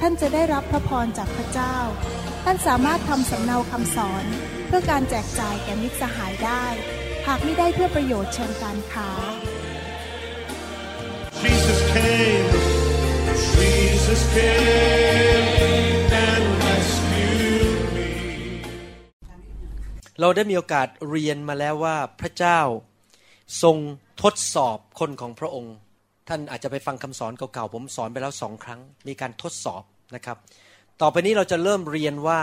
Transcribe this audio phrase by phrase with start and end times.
[0.00, 1.76] ท่านจะได้รับพระพรจากพระเจ้า
[2.44, 4.24] ท่านสามารถทำสำเนาคำสอน
[4.66, 6.64] เพื่อการแจกจ่ายแก่มิตรสหายได้
[7.26, 9.10] หากไม่ได้เพื่อประโยชน์เชิงการค้า
[11.42, 12.50] Jesus came,
[13.54, 15.46] Jesus came
[16.26, 18.08] and rescued me.
[20.20, 22.60] เราได้มีโอกาสเรียนมาแล้วว่าพระเจ้า
[23.62, 23.76] ทรง
[24.22, 25.74] ทดสอบคนของพระองค์
[26.28, 29.82] ท่านอาจจะไปฟังคำสอนเก่าๆผมสอนไปแล้วสองครั้ง มีการทดสอบ
[30.14, 30.36] นะครับ
[31.00, 32.40] ต่อไปนี้เราจะเริ่มเรียนว่า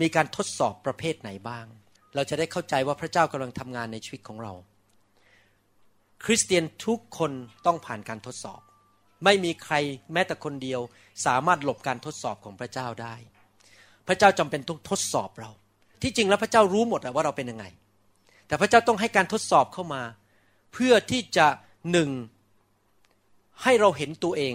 [0.00, 1.66] มีการทดสอบประเภทไหนบ้าง
[2.14, 4.52] เราจะได้เข้าใจว่าพระเจ้ากำลังทำงานในชีวิตของเรา
[6.24, 7.32] คริสเตียนทุกคน
[7.66, 8.60] ต้องผ่านการทดสอบ
[9.24, 9.74] ไม่มีใคร
[10.12, 10.80] แม้แต่คนเดียว
[11.26, 13.14] สามารถหลบการทดสอบของพระเจ้าได้
[14.06, 15.50] พระเจ้าจำเป็นต้องทดสอบเรา
[16.02, 17.64] ที่จริงแล้วพระเจ้ารู้หมดว่าเราเป็นยังไง
[18.46, 20.02] แต่พระเจ้าต้องให้การทดสอบเข้ามา
[20.72, 21.46] เพื่อที่จะ
[21.92, 22.10] หนึ่ง
[23.62, 24.54] ให้เราเห็นตัวเอง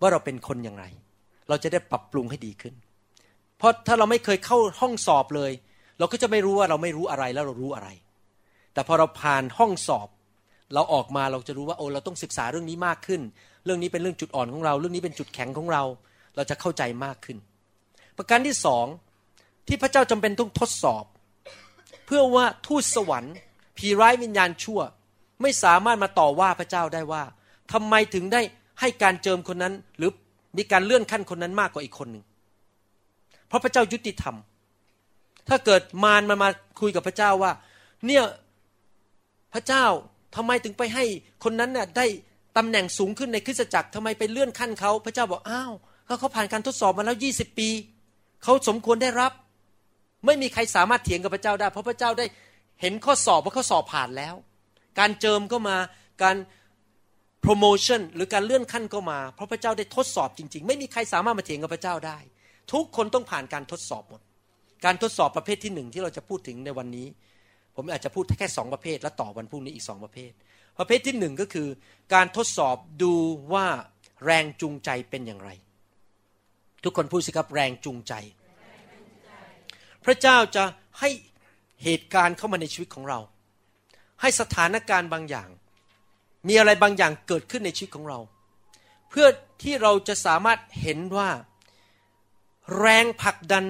[0.00, 0.84] ว่าเราเป็นคนอย่างไร
[1.48, 2.74] เราจะได้ปรับปรุงให้ดีขึ้น
[3.58, 5.52] เพราะถ้าเราไม่เคยเข้าห้องสอบเลย
[5.98, 7.88] เราก็จะไม่รู้ว่าเราไม่รู้อะไรแล้วเรารู้อะไร
[8.74, 10.08] แต่พอเราผ่านห้องสอบ
[10.74, 13.20] เราออกมาเราจะรู้ว่าโอ้เราต้องศึกษาเรื่องนี้มากขึ้น
[13.64, 15.82] เรื่องนี้เป็นเรื่องจุดอ่อนของเรา เรื่องนี้เป็นจุดแข็งของเรา
[16.36, 17.38] เราจะเข้าใจมากขึ้น
[18.16, 18.86] ประการที่สอง
[19.68, 21.04] ที่พระเจ้าจำเป็นต้องทดสอบ
[22.06, 23.34] เพื่อว่าทูตสวรรค์
[23.76, 24.80] ผีร้ายวิญญาณชั่ว
[25.42, 27.22] ไม่สามารถมาต่อว่าพระเจ้าได้ว่า
[27.72, 28.40] ทำไมถึงได้
[28.80, 30.10] ให้การเจิมคนนั้น หรือ
[30.56, 32.24] มีการเลื่อนขั้นคนนั้นมากกว่าอีกคนหนึ่ง
[33.48, 34.36] เพราะพระเจ้ายุติธรรม
[35.48, 36.48] ถ้าเกิดมารมามา
[36.80, 37.52] คุยกับพระเจ้าว่า
[38.06, 38.24] เนี่ย
[39.54, 39.84] พระเจ้า
[40.36, 41.04] ทำไมถึงไปให้
[41.44, 42.06] คนนั้นเนี่ยได้
[42.56, 45.72] ตำแหน่งสูงขึ้นในคริสตจักรทำไมไปเลื่อนขั้นเขาพระเจ้าบอกอ้าว
[46.06, 47.68] เขาเขาผ่านการทดสอบมาแล้วยี่สิบปี
[48.42, 49.32] เขาสมควรได้รับ
[50.26, 52.26] ไม่มีใครสามารถเถียงกับพระเจ้าได้ เพราะพระเจ้าได้
[52.80, 54.34] เห็นข้อสอบว่าเขาสอบผ่านแล้ว
[54.98, 55.76] การเจิมก็มา
[56.22, 56.36] การ
[57.46, 62.18] โปรโมชั่นหรือการเลื่อนขั้นก็มา เพราะพระเจ้าได้ทดสอบจริง ๆ ไม่มีใครสามารถมาเถียงกับพระเจ้าได้
[62.72, 64.20] ทุกคนต้องผ่านการทดสอบหมด
[64.84, 67.06] การทดสอบประเภทที่หนึ่งที่เราจะพูดถึงในวันนี้
[67.76, 70.32] ผมอาจจะพูดแค่สองประเภท แล้วต่อวันพรุ่งนี้อีกสองประเภท
[70.78, 71.68] ประเภทที่หนึ่งก็คือ
[72.14, 73.14] การทดสอบดู
[73.52, 73.66] ว่า
[74.24, 75.50] แรงจูงใจเป็นอย่างไร
[76.84, 78.12] ทุกคนพูดสิครับแรงจูงใจ
[80.04, 80.64] พระเจ้าจะ
[81.00, 81.10] ให้
[81.84, 83.20] เหตุการณ์เข้ามาในชีวิตของเรา
[84.20, 85.48] ให้สถานการณ์บางอย่าง
[86.48, 88.18] มีอะไรบางอย่างเกิดขึ้นในชีวิตของเรา
[89.10, 89.26] เพื่อ
[89.62, 91.28] ที่เราจะสามารถเห็นว่า
[92.78, 93.64] แรงผลักดัน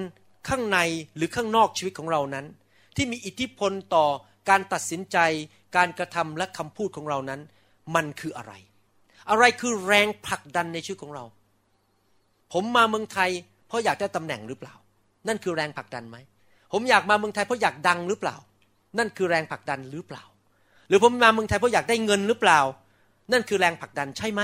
[0.49, 0.79] ข้างใน
[1.15, 2.45] หรือข้างนอกชีวิตของเรานั้น
[2.95, 4.05] ที่มีอิทธิพลต่อ
[4.49, 5.17] การตัดสินใจ
[5.75, 7.41] การกระทำและคำพูดของเรานั้น
[7.95, 8.53] มันคืออะไร
[9.29, 11.25] อะไรคือแรงผลักดันในชีวิตของเรา
[12.53, 13.29] ผมมาเมืองไทย
[13.67, 14.75] เพราะอยากได้ตำแหน่งหรือเปล่า
[15.27, 16.17] นั่นคือแรงผลักดันไหม
[16.73, 18.35] ผมอยากมาเมืองไทยเพราะอยากดังหรือเปล่า
[18.97, 20.23] นั่นคือแรงผลักดันหรือเปล่า
[20.87, 22.59] หรือผมมาเมืองไทยเพราะอยากได้เงินหรือเปล่า
[23.31, 24.41] นั่นคือแรงผลักดันใช่ไหม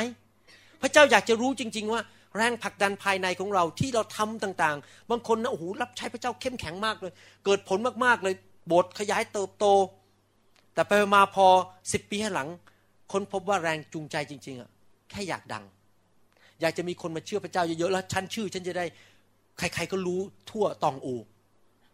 [0.81, 2.01] พระเจ้าอยากจะรู้จริง ๆ ว่า
[2.37, 7.13] แรงผลักดันภายในของเราที่เราทำต่างๆ บางคนนะโอ้โหรับใช้พระเจ้าเข้มแข็งมากเลย
[7.45, 8.35] เกิดผลมากๆเลย
[8.67, 9.65] โบสถ์ขยายเติบโต
[10.73, 11.47] แต่ไปมาพอ
[11.93, 12.47] สิบปีให้หลัง
[13.11, 14.69] คนพบว่าแรงจูงใจจริง ๆอะ
[15.09, 15.63] แค่อยากดัง
[16.61, 18.85] อยากจะมีคนมาเชื่อพระเจ้าเยอะๆแล้วฉันชื่อ ฉันจะได้
[19.57, 20.19] ใคร ๆก็รู้
[20.49, 21.15] ทั่วตองอู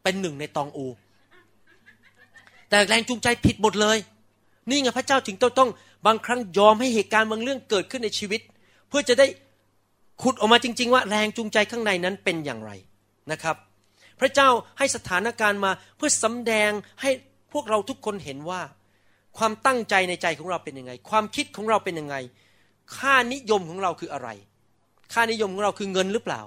[0.03, 0.85] เป็นหนึ่งในตองอู
[2.69, 3.97] แต่แรงจูงใจผิดหมดเลย
[4.69, 5.69] นี่ไงพระเจ้าถึงต้องต้อง
[6.05, 8.41] บางครั้งยอมให้เหตุการณ์บางเรื่องเกิดขึ้นในชีวิต
[8.89, 9.27] เพื่อจะได้
[10.21, 12.71] ขุดออกมาจริง ๆ ว่าแรงจูงใจข้างในนั้นเป็นอย่างไร
[13.31, 13.55] นะครับ
[14.19, 17.09] พระเจ้าให้สถานการณ์มาเพื่อสำแดงให้
[17.53, 18.61] พวกเราทุกคนเห็นว่า
[19.37, 22.15] ความตั้งใจในใจของเราเป็นยังไง ความคิดของเราเป็นยังไง
[22.97, 24.29] ค่านิยมของเราคืออะไร
[25.13, 26.41] ค่านิยมของเราคือเงินหรือเปล่า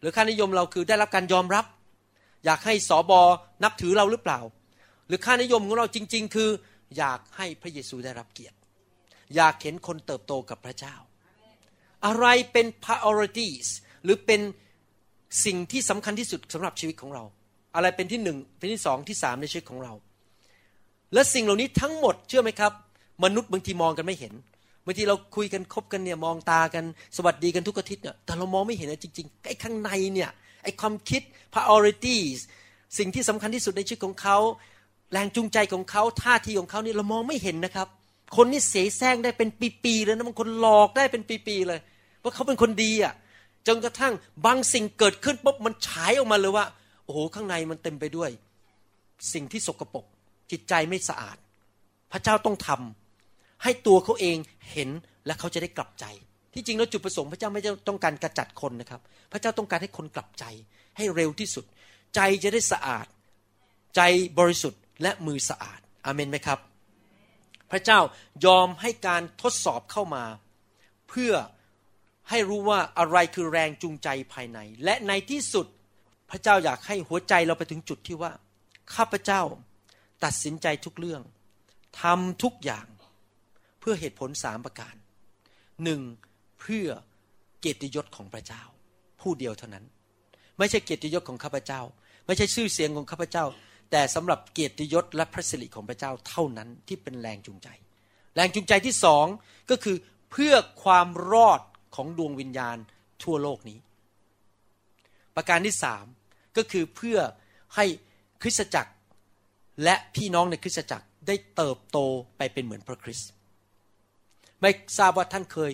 [0.00, 1.64] หรือค่านิยมเราคือได้รับการยอมรับ
[2.44, 3.20] อยากให้สอบอ
[3.64, 4.40] นับถือเราหรือเปล่า
[5.08, 6.48] หรือค่านิยมของเราจริง ๆ คือ
[6.98, 8.56] อยากให้พระเยซูได้รับเกียรติ
[9.36, 10.94] อยากเห็นคนเติบโตกับพระเจ้า
[12.06, 13.66] อะไรเป็น priorities
[14.04, 14.40] หรือเป็น
[15.44, 17.24] สิ่งที่สำคัญที่สุดสำหรับชีวิตของเรา
[17.74, 19.92] อะไรเป็นที่หนึ่งเป็นที่สองที่สามในชีวิตของเรา
[21.14, 22.72] และสิ่งเหล่านี้ทั้งหมดเชื่อไหมครับ
[23.24, 24.34] มนุษย์บางทีมองกันไม่เห็น
[24.84, 26.84] บางทีเราคุยกันคบกันเนี่ยมองตากัน
[27.16, 30.30] สวัสดีกันทุกอาทิตย์เนี่ยแต่เรามองไม่เห็นนะจริงๆไอ้ข้างในเนี่ย
[30.62, 31.22] ไอ้ความคิด
[31.54, 32.38] priorities
[32.98, 34.38] สิ่งที่สำคัญที่สุดในชีวิตของเขา
[35.12, 37.88] แรงจูงใจของเขาท่าทีของเขานี่เรามองไม่เห็นนะครับ
[38.36, 39.48] คนนี่เสแสร้งได้เป็น
[39.84, 41.80] ปีๆเลยนะบางคนหลอกได้เป็นปีๆเลย
[42.22, 43.14] ว่าเขาเป็นคนดีอะ
[43.66, 44.12] จนกระทั่ง
[44.46, 46.66] บางสิ่งเกิดขึ้นปุ๊บมันฉายออกมาเลยว่า
[47.04, 48.30] โอ้โหข้างในมันเต็มไปด้วย
[49.32, 50.04] สิ่งที่สกปรก
[50.50, 51.36] จิตใจไม่สะอาด
[52.12, 54.36] พระเจ้าต้องทำให้ตัวเขาเอง
[54.72, 54.90] เห็น
[55.26, 56.04] และเขาจะได้กลับใจ
[56.54, 59.00] ที่จริงแล้วจุดประสงค์พระเจ้าไม่ได้ต้องการกระจัดคนนะครับ
[59.32, 60.44] พระเจ้าต้องการให้คนกลับใจ
[60.96, 61.64] ให้เร็วที่สุด
[62.14, 63.06] ใจจะได้สะอาด
[63.96, 64.00] ใจ
[64.38, 66.58] บริสุทธิ์ และมือสะอาดอาเมนไหมครับ
[67.70, 67.98] พระเจ้า
[68.46, 70.24] ยอมให้การทดสอบเข้ามา
[71.08, 71.32] เพื่อ
[72.30, 75.66] ให้รู้ว่าอะไรคือแรงจูงใจภายใน และในที่สุด
[76.30, 78.32] พระเจ้าอยากให้หัวใจเราไปถึงจุดที่ว่า
[78.94, 79.42] ข้าพเจ้า
[80.24, 81.22] ตัดสินใจทุกเรื่อง
[82.00, 82.86] ทำทุกอย่าง
[83.80, 84.94] เพื่อเหตุผลสามประการ
[85.84, 86.00] หนึ่ง
[86.60, 86.88] เพื่อ
[87.60, 88.62] เกียรติยศของพระเจ้า
[89.20, 89.84] ผู้เดียวเท่านั้น
[90.58, 91.80] ไม่ใช่เกียรติยศของข้าพเจ้า
[92.26, 93.44] ไม่ใช่ชื่อเสียงของข้าพเจ้า
[93.90, 97.68] แต่สำหรับเกียรติยศและพระสิริของพระเจ้าเท่านั้นที่เป็นแรงจูงใจ
[98.34, 99.26] แรงจูงใจที่สอง
[99.70, 99.96] ก็คือ
[100.30, 100.54] เพื่อ
[100.84, 101.60] ความรอด
[101.94, 102.76] ของดวงวิญญาณ
[103.22, 103.78] ทั่วโลกนี้
[105.36, 106.04] ประการที่สาม
[106.56, 107.18] ก็คือเพื่อ
[107.74, 107.84] ให้
[108.42, 108.92] คริสตจักร
[109.84, 111.98] และพี่น้องในคริสตจักรได้เติบโต
[112.36, 113.30] ไปเป็นเหมือนพระคริสต์
[114.60, 115.72] ไม่ทราบว่าท่านเคย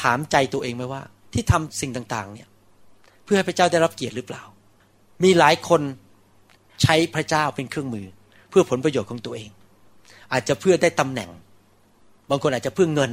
[0.00, 1.02] ถามใจตัวเองไหมว่า
[1.32, 2.48] ที่ทำสิ่งต่างๆเนี่ย
[3.24, 4.42] เพื่อให้พระเจ้าได้รับเกียรติหรือเปล่า
[5.24, 5.82] มีหลายคน
[6.82, 8.06] ใช้พระเจ้าเป็นเครื่องมือ
[8.50, 9.50] เพื่อผลประโยชน์ของตัวเอง
[10.32, 11.30] อาจจะเพื่อได้ตำแหน่ง
[12.30, 13.10] บางคนอาจจะเพื่อเงิน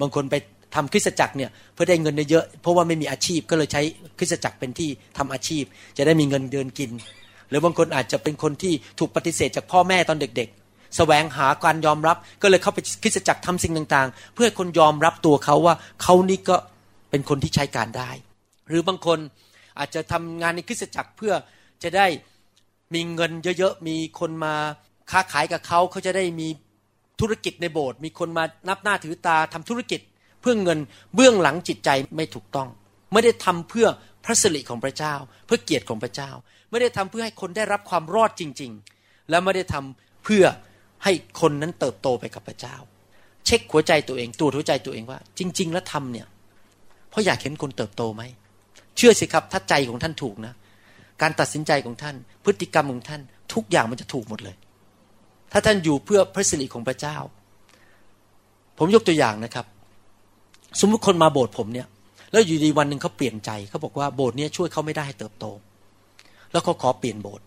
[0.00, 0.34] บางคนไป
[0.74, 3.82] ทำคริสตจักรเนี่ยเพื่อได้เงินเยอะเพราะว่าไม่มีอาชีพก็เลยใช้
[4.18, 5.64] คริสตจักรเป็นที่ทำอาชีพ
[5.96, 6.90] จะได้มีเงินเดือนกิน
[7.48, 16.56] หรือบางคนอาจจะเป็นคนที่ถูกปฏิเสธจากพ่อแม่ตอนเด็กๆแสวงหาการยอมรับก็เลยเข้าไปคริสตจักรทำสิ่งต่างๆ เพื่อคนยอมรับตัวเขาว่าเขานี่ก็
[17.10, 18.10] เป็นคนที่ใช้การได้
[18.68, 19.18] หรือบางคน
[19.78, 21.32] อาจจะทำงานในคริสตจักรเพื่อ
[21.82, 22.06] จะได้
[22.94, 24.54] มีเงินเยอะๆ มีคนมา
[25.10, 26.48] ค้าขายกับเขาเขาจะได้มี
[27.20, 30.00] ธุรกิจในโบสถ์มีคนมานับหน้าถือตาทำธุรกิจ
[30.40, 30.78] เพื่อเงิน
[31.14, 32.68] เบื้องหลังจิตใจไม่ถูกต้อง
[33.12, 33.86] ไม่ได้ทำเพื่อ
[34.24, 35.14] พระสิริของพระเจ้า
[35.46, 36.30] เพื่อเกียรติของพระเจ้า
[36.70, 38.70] ไม่ได้ทำเพื่อให้คนได้รับความรอดจริง
[39.00, 40.44] ๆ และไม่ได้ทำเพื่อ
[41.04, 42.76] ให้คนนั้นเติบโตไปกับพระเจ้า
[43.46, 46.26] เช็คหัวใจตัวเองตรวจหัวใจตัวเองว่า จริง ๆ แล้วทำเนี่ย
[47.10, 48.22] เพราะอยากเห็นคนเติบโตไหม
[48.96, 50.54] เชื่อสิครับถ้าใจของท่านถูกนะ
[51.22, 53.20] การตัดสินใจของท่าน พฤติกรรมของท่าน
[53.54, 54.56] ทุกอย่างมันจะถูกหมดเลย
[55.52, 57.16] ถ้าท่านอยู่เพื่อพระสิริของพระเจ้า
[58.78, 59.66] ผมยกตัวอย่างนะครับ
[60.80, 61.86] สมมติคนมาโบสถ์ผมเนี่ย
[62.32, 65.44] แล้วอยู่ดีวันหนึ่งเขาเปลี่ยนใจเขาบอกว่าโบสถ์นี้ช่วยเขาไม่ได้ให้เติบโต
[66.52, 67.44] แล้วเขาขอเปลี่ยนโบสถ์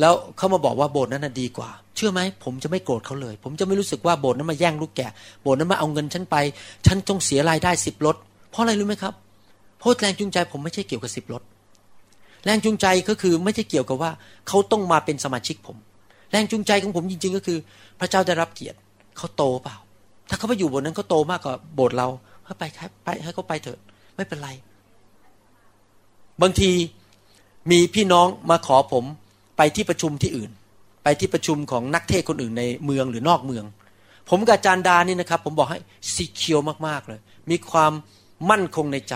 [0.00, 5.12] แล้วเขามาบอกว่าโบสถ์นั้นดีกว่า เชื่อไหมผมจะไม่โกรธเขาเลย ผมจะไม่รู้สึกว่าโบสถ์นั้นมาแย่งลูกแกะ
[5.42, 6.36] โบสถ์นั้นมาเอาเงินฉันไป
[6.86, 8.16] ฉันต้องเสียรายได้สิบลด
[8.50, 9.14] เพราะอะไรรู้ไหมครับ
[9.78, 11.42] เพราะแรงจูงใจผมไม่ใช่เกี่ยวกับสิบลด
[12.44, 14.10] แรงจูงใจก็คือไม่ใช่เกี่ยวกับว่า
[14.48, 15.76] เขาต้องมาเป็นสมาชิกผม
[16.30, 17.58] แรงจูงใจของผมจริง ๆ ก็คือ
[18.00, 18.78] พระเจ้าได้รับเกียรติ
[19.16, 19.76] เขาโตเปล่า
[20.28, 22.08] ถ้าเขาไปอยู่บนนั้นเขาโตมากกว่าโบสถ์เรา
[22.44, 22.64] เขาไป
[23.04, 23.78] ไปให้เขาไปเถอะ
[24.16, 24.50] ไม่เป็นไร
[26.42, 26.70] บางที
[27.70, 29.04] มีพี่น้องมาขอผม
[29.56, 30.50] ไปที่ประชุมที่อื่น
[31.04, 33.64] ไปที่ประชุมของนักเทศคนอื่นในเมืองหรือนอกเมือง
[34.28, 35.78] ผมกับอาจารย์ดานี่นะครับ ผมบอกให้
[36.14, 37.20] สีเคียวมากๆเลย
[37.50, 37.92] มีความ
[38.50, 39.14] มั่นคงในใจ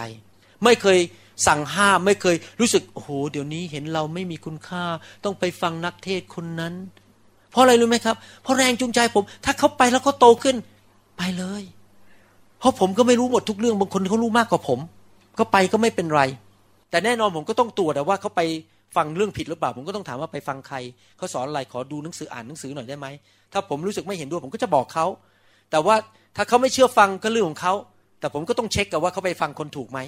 [0.64, 0.98] ไม่เคย
[1.46, 4.84] สั่งห้ามไม่เคยรู้สึกโอ้โหเดี๋ยวนี้เห็นเราไม่มีคุณค่า
[5.24, 6.74] ต้องไปฟังนักเทศคนนั้น
[7.50, 10.56] เพราะอะไรรู้ไหมครับ เพราะแรงจูงใจผม ถ้าเขาไปแล้วเขาโตขึ้น
[11.18, 11.62] ไปเลย
[12.58, 14.78] เพราะผมก็ไม่รู้หมดทุกเรื่องบางคนเขารู้มากกว่าผม
[15.38, 16.22] ก็ไปก็ไม่เป็นไร
[16.90, 18.40] แต่แน่นอนผมก็ต้องตรวจว่าเขาไป
[18.96, 20.76] ฟังเรื่องผิดหรือเปล่า ผมก็ต้องถามว่าไปฟังใคร
[21.16, 23.06] เขาสอนอะไรขอดูหนังสืออ่านหนังสือหน่อยได้ไหม
[23.52, 25.06] ถ้าผมรู้สึกไม่เห็นด้วยผมก็จะบอกเขา
[25.70, 25.96] แต่ว่า
[26.36, 27.74] ถ้าเขาไม่เชื่อฟังก็เรื่องของเขา
[28.20, 29.98] แต่ผมก็ต้องเช็คกับว่าเขาไปฟังคนถูกไหม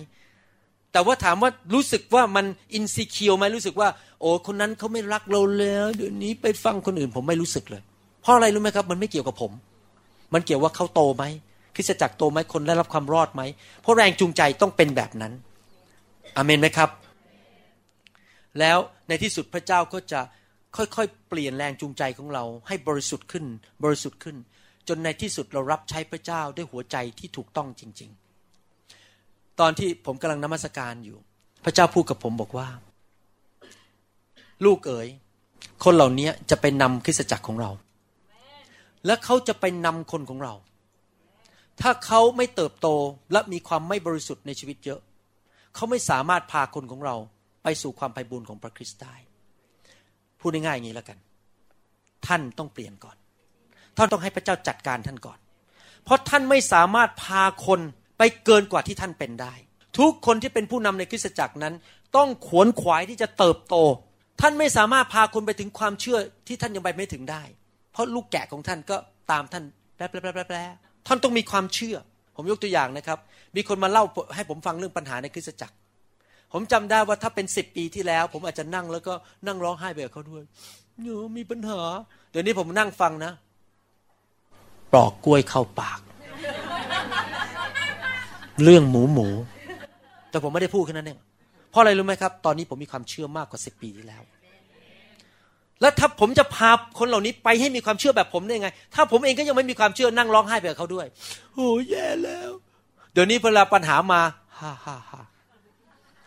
[0.94, 3.88] แต่ว่าถามว่ารู้สึกว่ามันอินซีคิวไหมรู้สึกว่า
[4.20, 7.82] โอ้คนนั้นเขาไม่รักเราแล้วเดี๋ยวนี้ไปฟังคนอื่นผมไม่รู้สึกเลย
[8.22, 9.52] เพราะอะไรรู้ไหมครับ มันไม่เกี่ยวกับผม
[10.34, 11.24] มันเกี่ยวว่าเขาโตไหม
[11.76, 13.42] คริสตจักรโตไหมคนได้รับความรอดไหม
[13.82, 15.32] เพราะแรงจูงใจต้องเป็นแบบนั้น
[16.36, 16.90] อเมนไหมครับ
[18.58, 20.20] แล้วในที่สุดพระเจ้าก็จะ
[20.76, 23.44] ค่อยๆ เปลี่ยนแรงจูงใจของเรา ให้บริสุทธิ์ขึ้น
[23.84, 24.36] บริสุทธิ์ขึ้น
[24.88, 28.23] จนในที่สุดเรารับใช้พระเจ้าด้วยหัวใจที่ถูกต้องจริง ๆ
[29.60, 31.18] ตอนที่ผมกำลังนมัสการอยู่
[31.64, 32.68] พระเจ้าพูดกับผมบอกว่า
[34.64, 35.08] ลูกเอ๋ย
[35.84, 37.70] คนเหล่านี้จะไปนำคริสตจักรของเรา
[39.06, 40.54] และเขาจะไปนำคนของเรา
[41.80, 42.88] ถ้าเขาไม่เติบโต
[43.32, 45.00] และมีความไม่บริสุทธิ์ในชีวิตเยอะ
[45.74, 47.16] เขาไม่สามารถพาคนของเรา
[47.62, 49.14] ไปสู่ความไพ่บุญของพระคริสต์ได้
[50.40, 51.18] พูดง่ายๆอย่างนี้แล้วกัน
[52.26, 53.16] ท่านต้องเปลี่ยนก่อน
[53.96, 55.38] ท่านต้องให้พระเจ้าจัดการท่านก่อน
[56.04, 57.80] เพราะท่านไม่สามารถพาคน
[58.18, 59.54] ไปเกินกว่าที่ท่านเป็นได้
[59.98, 61.74] ทุกคนที่เป็นผู้นำในคริสตจักรนั้น
[62.16, 63.76] ต้องขวนขวายที่จะเติบโต
[64.40, 67.42] ท่านไม่สามารถพาคนไปถึงความเชื่อที่ท่านยังไปไม่ถึงได้
[67.92, 68.96] เพราะลูกแกะของท่านก็
[69.30, 69.64] ตามท่าน
[69.96, 70.58] แปลแปลแปลแปล
[71.06, 71.96] ท่านต้องมีความเชื่อ
[72.36, 73.18] ผมยกตัวอย่างนะครับ
[73.56, 74.04] มีคนมาเล่า
[74.34, 75.76] ให้ผมฟังเรื่องปัญหาในคริสตจักร
[76.52, 79.14] ผมจำได้ว่าถ้าเป็นสิบปีที่แล้ว ผมอาจจะนั่งแล้วก็
[79.46, 80.42] นั่งร้องไห้ไปกับเขาด้วย
[81.00, 81.80] เนอมีปัญหา
[82.30, 83.32] เดี๋ยวนี้ผมนั่งฟังนะ
[84.92, 86.00] ปลอกกล้วยเข้าปาก
[88.62, 89.26] เรื่องหมูหมู
[90.30, 91.18] แต่ผมไม่ได้พูดแค่นั้นเอง
[91.70, 94.22] เพราะอะไรรู้ไหมครับ ตอนนี้ผมมีความเชื่อมากกว่าสิบปีที่แล้ว
[95.80, 101.06] แล้วถ้าผมจะพาคนเหล่านี้ไปให้มีความเชื่อแบบผมได้ไง ถ้าผมเองก็ยังไม่มีความเชื่อนั่งร้องไห้ไปกับเขาด้วย
[101.54, 102.50] โอ้แย่แล้ว
[103.12, 104.20] เดี๋ยวนี้เวลาปัญหามา
[104.58, 105.22] ฮ่าฮ่าฮ่า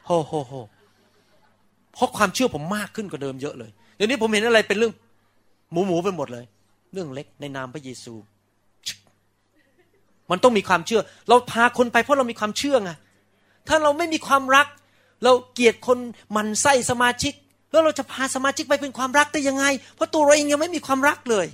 [0.05, 0.53] โฮโฮโฮ
[1.93, 4.93] เพราะความเชื่อผมมากขึ้นกว่าเดิมเยอะเลย เดี๋ยวนี้ผมเห็นอะไรเป็นเรื่อง
[5.71, 6.45] หมูหมูไปหมดเลย
[6.93, 8.13] เรื่องเล็กในนามพระเยซู
[10.31, 12.91] มันต้องมีความเชื่อ เราพาคนไปเพราะเรามีความเชื่อไง
[13.67, 14.67] ถ้าเราไม่มีความรัก
[15.23, 15.97] เราเกลียดคน
[16.35, 17.33] มันไส้สมาชิก
[17.71, 19.65] แล้วเราจะพาสมาชิกไปเป็นความรักได้ยังไง
[19.95, 21.47] เพราะตัวเราเองยังไม่มีความรักเลย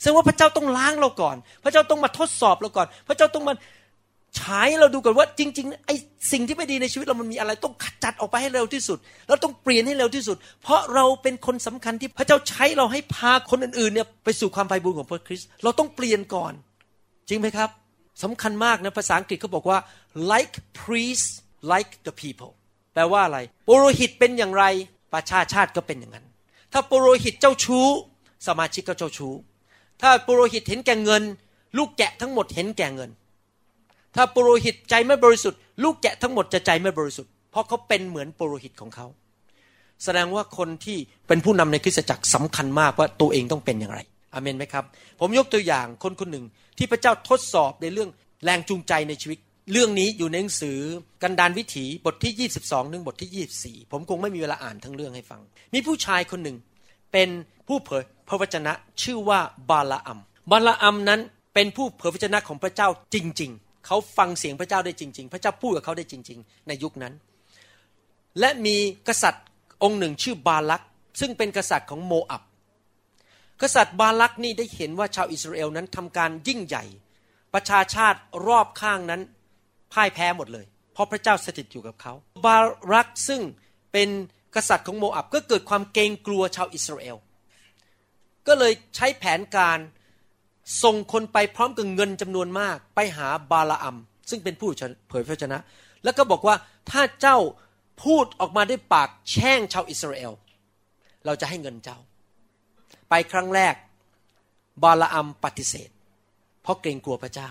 [0.00, 3.54] แสดงว่าพระเจ้าต้องล้างเราก่อน พระเจ้าต้องมาทดสอบเราก่อน พระเจ้าต้องมา
[4.40, 5.94] ฉายเราดูก่อนว่าจริงๆไอ้
[6.32, 16.52] สิ่งที่ไม่ดีในชีวิตเรามันมีอะไรต้องขจัดออกไปให้เร็วที่สุด เราต้องเปลี่ยนให้เร็วที่สุด เพราะเราเป็นคนสำคัญที่พระเจ้าใช้เราให้พาคนอื่นๆเนี่ยไปสู่ความไพ่บุญของพระคริสต์เราต้องเปลี่ยนก่อน
[17.28, 17.70] จริงไหมครับ
[18.22, 19.78] สำคัญมากนะภาษาอังกฤษเขาบอกว่า
[20.32, 21.28] like priest
[21.72, 22.52] like the people
[22.94, 24.64] แปลว่าอะไรปุโรหิตเป็นอย่างไร
[25.14, 26.26] ประชาชาติก็เป็นอย่างนั้น
[26.72, 27.88] ถ้าปุโรหิตเจ้าชู้
[28.46, 29.32] สมาชิกก็เจ้าชู้
[30.02, 31.22] ถ้าปุโรหิตเห็นแก่เงิน
[31.78, 33.10] ลูกแกะทั้งหมดเห็นแก่เงิน
[34.16, 39.06] ถ้าปุโรหิตใจไม่บริสุทธิ์ ลูกแกะทั้งหมดจะใจไม่บริสุทธิ์เพราะเขาเป็นเหมือนปุโรหิตของเขา
[40.04, 44.00] แสดงว่าคนที่เป็นผู้นำในคริสตจักรสำคัญมากว่าตัวเองต้องเป็นอย่างไร
[44.34, 44.84] อเมนไหมครับ
[45.20, 46.44] ผมยกตัวอย่างคนคนหนึ่ง
[46.78, 48.10] ที่พระเจ้าทดสอบในเรื่อง
[48.44, 49.38] แรงจูงใจในชีวิต
[49.72, 50.78] เรื่องนี้อยู่ในหนังสือ
[51.22, 55.40] กันดานวิถีบทที่ 22 ถึงบทที่ 24 ผมคงไม่มีเวลาอ่านทั้งเรื่องให้ฟัง
[55.74, 56.56] มีผู้ชายคนหนึ่ง
[57.12, 57.28] เป็น
[57.68, 58.72] ผู้เผยพระวจนะ
[59.02, 60.18] ชื่อว่าบาลาอัม
[60.50, 61.20] บาลาอัมนั้น
[61.54, 67.14] เป็นผู้เผยพระวจนะของพระเจ้าจริง ๆ เขาฟังเสียงพระเจ้าได้จริง ๆ พระเจ้าพูดกับเขาได้จริง ๆ ในยุคนั้น
[68.40, 68.76] และมี
[69.08, 69.44] กษัตริย์
[69.82, 70.82] องค์หนึ่งชื่อบาลัก
[71.20, 72.42] ซึ่งเป็นกษัตริย์ของโมอับ
[73.64, 76.84] กษัตริย์บาลักนี่ได้เห็นว่าชาวอิสราเอลนั้นทำการยิ่งใหญ่
[77.54, 79.20] ประชาชาติรอบข้างนั้น
[79.92, 82.12] พ่ายแพ้หมดเลย เพราะพระเจ้าสถิตอยู่กับเขา
[82.44, 82.56] บา
[82.94, 83.42] รักซึ่ง
[83.92, 84.08] เป็น
[84.54, 87.16] กษัตริย์ของโมอับก็เกิดความเกรงกลัวชาวอิสราเอล
[88.46, 89.78] ก็เลยใช้แผนการ
[90.82, 93.96] ส่งคนไปพร้อมกับเงินจำนวนมาก ไปหาบาลาอัม
[94.30, 94.68] ซึ่งเป็นผู้
[95.08, 95.58] เผยพระชนะ
[96.04, 96.56] แล้วก็บอกว่า
[96.90, 97.38] ถ้าเจ้า
[98.04, 100.32] พูดออกมาด้วยปากแช่งชาวอิสราเอล
[101.26, 101.98] เราจะให้เงินเจ้า
[103.16, 103.74] ไปครั้งแรก
[104.82, 105.90] บาลาอัมปฏิเสธ
[106.62, 107.50] เพราะเกรงกลัวพระเจ้า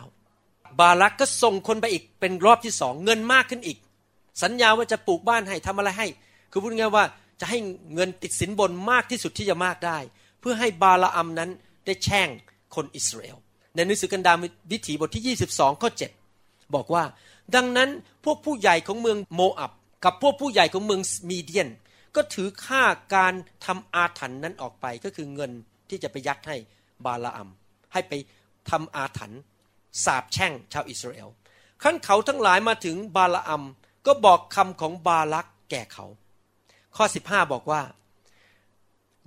[0.79, 3.77] บาลักก็ส่งคนไปอีกเป็นรอบที่สองเงินมากขึ้นอีก
[4.43, 6.07] สัญญาว่าจะปลูกบ้านให้ทำอะไรให้
[6.51, 7.05] คือพูดง่ายว่า
[7.39, 7.57] จะให้
[7.93, 9.97] เงินติดสินบนมากที่สุดที่จะมากได้
[10.39, 11.49] เพื่อให้บาลาอัมนั้น
[11.85, 12.29] ได้แช่ง
[12.75, 13.37] คนอิสราเอล
[13.75, 14.37] ในหนังสือกันดาร
[14.71, 15.89] วิถีบทที่ 22ข้อ
[16.31, 17.03] 7บอกว่า
[17.55, 17.89] ดังนั้น
[18.23, 19.71] พวกผู้ใหญ่ของเมืองโมอับ
[20.05, 21.69] กับพวกผู้ใหญ่ของเมืองมีเดียน
[22.15, 22.83] ก็ถือค่า
[23.15, 23.33] การ
[23.65, 25.51] ทำอาถรรพ์นั้นออกไปก็คือเงิน
[25.89, 26.57] ที่จะไปยัดให้
[27.05, 27.49] บาลาอัม
[27.93, 28.13] ให้ไป
[28.69, 29.39] ทำอาถรรพ์
[30.05, 31.29] สาบแช่งชาวอิสราเอล
[31.83, 33.63] ขั้นเขาทั้งหลายมาถึงบาลาอัม
[34.05, 36.05] ก็บอกคำของบาลักแก่เขา
[36.95, 37.81] ข้อ 15 บอกว่า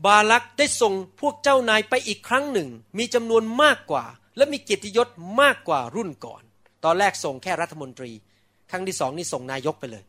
[0.07, 4.05] บาลักได้ส่งพวกเจ้านายไปอีกครั้งหนึ่ง มีจำนวนมากกว่า
[4.37, 5.09] และมีเกียรติยศ
[5.41, 6.43] มากกว่ารุ่นก่อน
[6.85, 8.11] ตอนแรกส่งแค่รัฐมนตรี
[8.71, 10.05] ครั้งที่สองนี่ส่งนายกไปเลย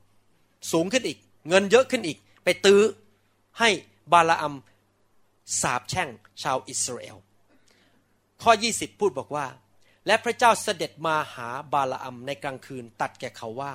[0.71, 1.17] สูงขึ้นอีก
[1.49, 2.17] เงินเยอะขึ้นอีก
[2.49, 2.81] ไปตื้อ
[3.59, 3.69] ให้
[4.13, 4.55] บาลาอัม
[5.61, 6.09] สาบแช่ง
[6.43, 7.17] ชาวอิสราเอล
[8.43, 9.45] ข้อ 20 พูดบอกว่า
[10.07, 13.73] และพระเจ้าเสด็จมาหาบาลาอัมในกลางคืนตัดแก่เขาว่า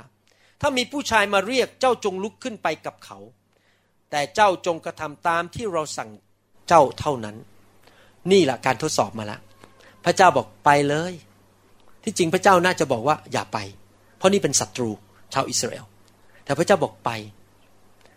[0.61, 3.19] ถ้ามีผู้ชายมาเรียกเจ้าจงลุกขึ้นไปกับเขา
[4.11, 6.11] แต่เจ้าจงกระทำตามที่เราสั่ง
[6.69, 7.37] เจ้าเท่านั้น
[8.33, 9.41] นี่แหละการทดสอบมาแล้ว
[10.05, 11.13] พระเจ้าบอกไปเลย
[12.05, 13.59] ที่จริงพระเจ้าน่าจะบอกว่าอย่าไป
[14.17, 14.91] เพราะนี่เป็นศัตรู
[15.35, 15.87] ชาวอิสราเอล
[16.45, 17.13] แต่พระเจ้าบอกไป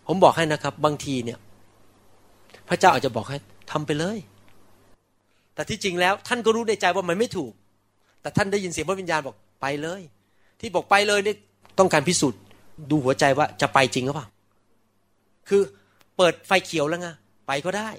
[0.08, 1.40] ผมบอกให้นะครับ บางทีเนี่ย
[2.70, 3.38] พระเจ้าอาจจะบอกให้
[3.72, 4.18] ทำไปเลย
[5.56, 7.52] แต่ที่จริงแล้ว ท่านก็รู้ในใจว่ามันไม่ถูก
[8.22, 10.02] แต่ท่านได้ยินเสียงพระวิญญาณบอกไปเลย
[10.60, 11.38] ที่บอกไปเลยเนี่ย
[11.80, 12.40] ต้องการพิสูจน์
[12.90, 14.28] ดูหัวใจว่าจะไปจริงหรือเปล่า
[15.48, 15.62] คือ
[16.18, 17.08] เปิดไฟเขียวแล้วไง
[17.48, 17.90] ไปก็ได้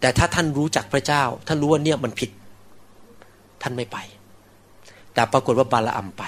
[0.00, 2.30] แต่ถ้าท่านรู้จักพระเจ้า ท่านรู้ว่าเนี่ยมันผิด
[3.62, 3.98] ท่านไม่ไป
[5.14, 6.22] แต่ปรากฏว่าบาลาอัมไป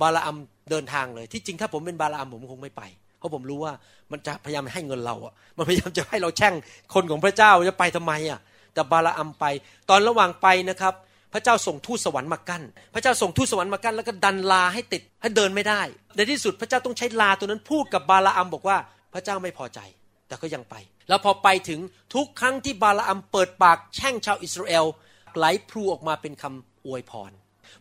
[0.00, 0.36] บาลาอัม
[0.70, 2.82] เดินทางเลย ที่จริงถ้าผมเป็นบาลาอัมผมคงไม่ไป
[3.18, 3.72] เพราะผมรู้ว่า
[4.12, 6.54] มันจะพยายามให้เงินเราอะมันพยายามจะให้เราแช่ง
[6.94, 8.40] คนของพระเจ้าจะไปทำไมอะ
[8.74, 9.44] แต่บาลาอัมไป
[9.90, 10.94] ตอนระหว่างไปนะครับ
[11.34, 12.62] พระเจ้าส่งทูตสวรรค์มากั้น
[12.94, 15.80] พระเจ้าส่งทูตสวรรค์มากั้นแล้วก็ดันลาให้ติดให้เดินไม่ได้
[16.16, 18.76] ในที่สุดพระเจ้าต้องใช้ลาตัวนั้นพูดกับบาลาอัมบอกว่า
[19.14, 19.80] พระเจ้าไม่พอใจ
[20.28, 20.74] แต่ก็ยังไป
[21.08, 21.80] แล้วพอไปถึง
[22.14, 24.84] ทุกครั้งที่บาลาอัมเปิดปากแช่งชาวอิสราเอล
[25.36, 27.32] ไหลพลูออกมาเป็นคำอวยพร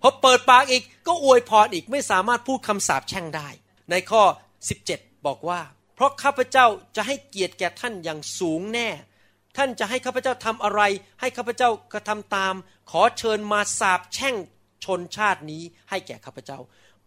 [0.01, 3.48] พอเปิดปากอีกก็อวยพรอีกไม่สามารถพูดคำสาปแช่งได้
[3.91, 4.24] ในข้อ
[4.74, 5.62] 17 บอกว่า
[5.96, 6.65] เพราะข้าพเจ้า
[6.96, 8.89] จะให้เกียรติแก่ท่านอย่างสูงแน่
[9.58, 10.82] ท่านจะให้ข้าพเจ้าทำอะไร
[11.20, 12.53] ให้ข้าพเจ้ากระทำตาม
[12.91, 14.36] ขอเชิญมาสาบแช่ง
[14.86, 16.60] ชนชาตินี้ให้แก่ข้าพเจ้า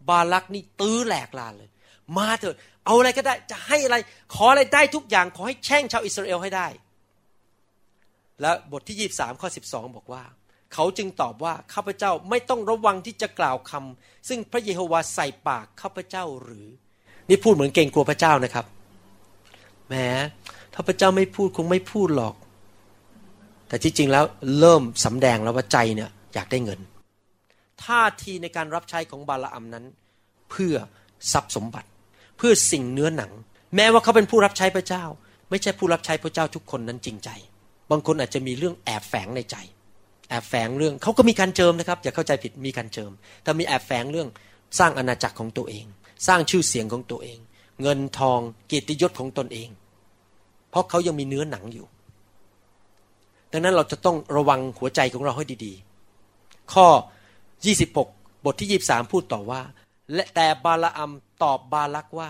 [0.09, 1.69] บาลักนี่ตื้อแหลกลานเลย
[2.17, 3.97] มาเถิด เอาอะไรก็ได้จะให้อะไร
[4.33, 6.67] ขออะไรได้ทุกอย่างขอให้แช่งชาวอิสราเอลให้ได้
[8.41, 10.23] และบทที่ 23 ข้อ 12 บอกว่า
[10.73, 16.67] เขาจึงตอบว่าข้าพเจ้าไม่ต้องระวังที่จะกล่าวคำซึ่งพระเยโฮวาใส่ปากข้าพเจ้าหรือ
[17.29, 18.65] นี่พูดเหมือนเก่งกลัวพระเจ้านะครับ
[19.87, 19.95] แหม
[20.73, 22.35] ถ้าพระเจ้าไม่พูดคงไม่พูดหรอก
[23.67, 24.25] แต่ที่จริงแล้ว
[24.59, 26.79] เริ่มสำแดงแล้วว่าใจเนี่ยอยากได้เงิน
[27.83, 29.85] ท่าทีในการรับใช้ของบาลาอัมนั้น
[30.51, 30.75] เพื่อ
[31.31, 31.89] ทรัพย์สมบัติ
[32.37, 33.31] เพื่อสิ่งเนื้อหนัง
[33.75, 35.03] แม้ว่าเขาเป็นผู้รับใช้พระเจ้า
[35.49, 37.29] ไม่ใช่ผู้รับใช้พระเจ้าทุกคนนั้นจริงใจ
[37.91, 39.55] บางคนอาจจะมีเรื่องแอบแฝงในใจ
[40.31, 43.11] แอบแฝงเรื่องเขาก็มีการเจิมนะครับอย่าเข้าใจผิดมีการเจิม
[43.43, 44.29] แต่มีแอบแฝงเรื่อง
[44.79, 45.85] สร้างอาณาจักรของตัวเอง
[46.27, 47.39] สร้างชื่อเสียงของตัวเอง
[47.81, 49.69] เงินทองเกียรติยศของตนเอง
[50.69, 51.87] เพราะเขายังมีเนื้อหนังอยู่
[53.51, 56.87] ดังนั้นเราจะต้องระวังหัวใจของเราให้ดีๆ ข้อ
[57.65, 59.61] 26 บทที่ 23 พูดต่อว่า
[60.13, 61.11] และแต่บาลอัม
[61.43, 62.29] ตอบบาลักว่า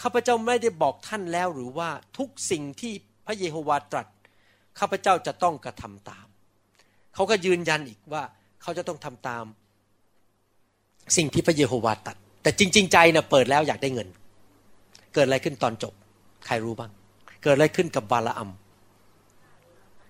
[0.00, 2.92] ข้าพเจ้าไม่ได้บอกท่านแล้วหรือว่าทุกสิ่งที่
[3.26, 4.06] พระเยโฮวาตรัส
[4.78, 6.26] ข้าพเจ้าจะต้องกระทำตาม
[7.14, 8.22] เขาก็ยืนยันอีกว่า
[8.62, 9.44] เขาจะต้องทำตาม
[11.16, 14.08] สิ่งที่พระเยโฮวาตรัสแต่จริง ๆ ใจนะ่ะเปิดแล้วอยากได้เงิน
[15.14, 15.94] เกิดอะไรขึ้นตอนจบ
[16.46, 16.90] ใครรู้บ้าง
[17.42, 18.50] เกิดอะไรขึ้นกับบาลาอัม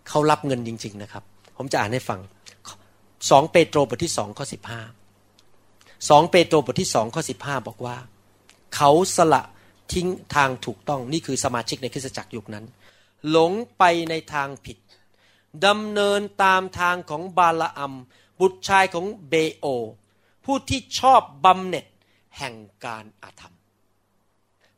[0.08, 1.24] เขารับเงินจริง ๆ นะครับ
[1.56, 2.20] ผมจะอ่านให้ฟัง
[3.30, 4.80] สองเปโตรบทที่สองข้อสิบห้า
[6.10, 7.96] สองเปโตรบทที่สองข้อสิบห้าบอกว่า
[8.76, 9.42] เขาสละ
[9.92, 12.64] ทิ้งทางถูกต้องนี่คือสมาชิกในคริสตจักรยุคนั้น
[13.30, 14.76] หลงไปในทางผิด
[15.66, 17.94] ดำเนินตามทางของบาลอัม
[18.40, 19.66] บุตรชายของเบโอ
[20.44, 21.86] ผู้ที่ชอบบำเหน็จ
[22.38, 22.54] แห่ง
[22.84, 23.54] การอาธรรม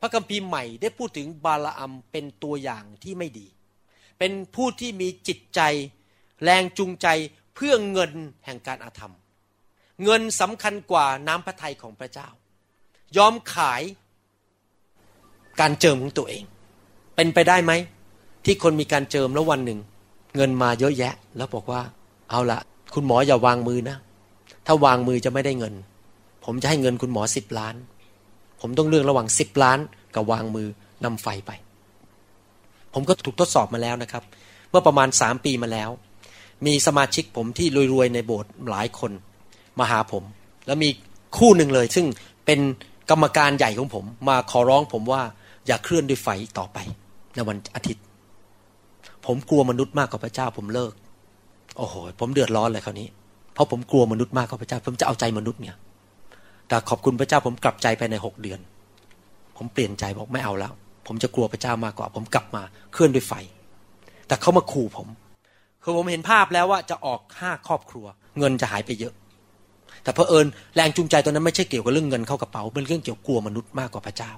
[0.00, 3.46] พระคัมภีร์ใหม่ได้พูดถึงบาลอัมเป็นตัวอย่างที่ไม่ดี
[4.18, 5.60] เป็นผู้ที่มีจิตใจ
[6.42, 7.08] แรงจูงใจ
[7.54, 8.12] เพื่อเงิน
[8.44, 9.14] แห่งการอาธรรม
[10.04, 12.28] เงินสำคัญกว่าน้ำพระทัยของพระเจ้า
[13.16, 13.82] ยอมขาย
[15.60, 16.44] การเจิมของตัวเอง
[17.16, 17.72] เป็นไปได้ไหม
[18.44, 19.80] ที่คนมีการเจิมแล้ววันหนึ่ง
[20.36, 21.80] เงินมาเยอะแยะ แล้วบอกว่า
[22.30, 22.58] เอาละ
[22.94, 23.96] คุณหมออย่าวางมือนะ
[24.66, 25.74] ถ้าวางมือจะไม่ได้เงิน
[26.44, 27.74] ผมจะให้เงินคุณหมอสิบล้าน
[28.60, 29.78] ผมต้องเลือกระหว่างสิบล้าน
[30.14, 30.68] กับวางมือ
[31.04, 31.50] นำไฟไป
[32.94, 34.22] ผมก็ถูกทดสอบมาแล้วนะครับ
[34.70, 35.90] เมื่อประมาณสามปีมาแล้ว
[36.66, 39.12] มีสมาชิกผมที่รวยๆในโบสถ์หลายคน
[39.78, 40.24] มาหาผม
[40.66, 40.88] แล้วมี
[41.38, 42.06] คู่หนึ่งเลย ซึ่ง
[42.46, 42.60] เป็น
[43.10, 45.22] กรรมการใหญ่ของผม มาขอร้องผมว่า
[45.66, 46.78] อย่าเคลื่อนด้วยไฟต่อไป
[47.34, 48.02] ในวันอาทิตย์
[49.26, 50.92] ผมกลัวมนุษย์มากกว่าพระเจ้า ผมเลิก
[51.78, 53.08] โอ้โห ผมเดือดร้อนเลยคราวนี้
[53.54, 55.76] เพราะผมกลัวมนุษย์มากกว่าพระเจ้า ผมจะเอาใจมนุษย์เนี่ย
[56.68, 58.60] แต่ขอบคุณพระเจ้าผมกลับใจภายในหกเดือน
[59.56, 60.72] ผมเปลี่ยนใจบอกไม่เอาแล้ว
[61.06, 63.32] ผมจะกลัวพระเจ้ามากกว่า ผมกลับมาเคลื่อนด้วยไฟ
[64.26, 65.08] แต่เขามาขู่ผม
[65.82, 68.06] คือผมเห็นภาพแล้วว่าจะออกห้าครอบครัว
[68.38, 69.14] เงินจะหายไปเยอะ
[70.02, 74.32] แต่เพอเอิญแรงจูงใจตัวนั้นไม่ใช่เกี่ยวกับเรื่องเงินเข้ากระเป๋าเป็นเรื่องเกี่ยวกับกลัวมนุษย์มากกว่าพระเจ้า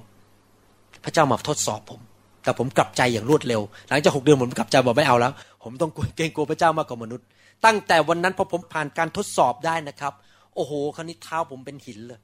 [1.05, 2.01] พระเจ้ามาทดสอบผม
[2.47, 5.33] แต่ผมกลับใจอย่างรวดเร็ว หลังจากหกเดือนผมกลับใจบอกไม่เอาแล้ว
[5.65, 7.27] ผมต้องเกรงกลัวพระเจ้ามากกว่ามนุษย์
[7.65, 10.13] ตั้งแต่วันนั้นพอผมผ่านการทดสอบได้นะครับ
[10.55, 12.21] โอ้โหคราวนี้เท้าผมเป็นหินเลย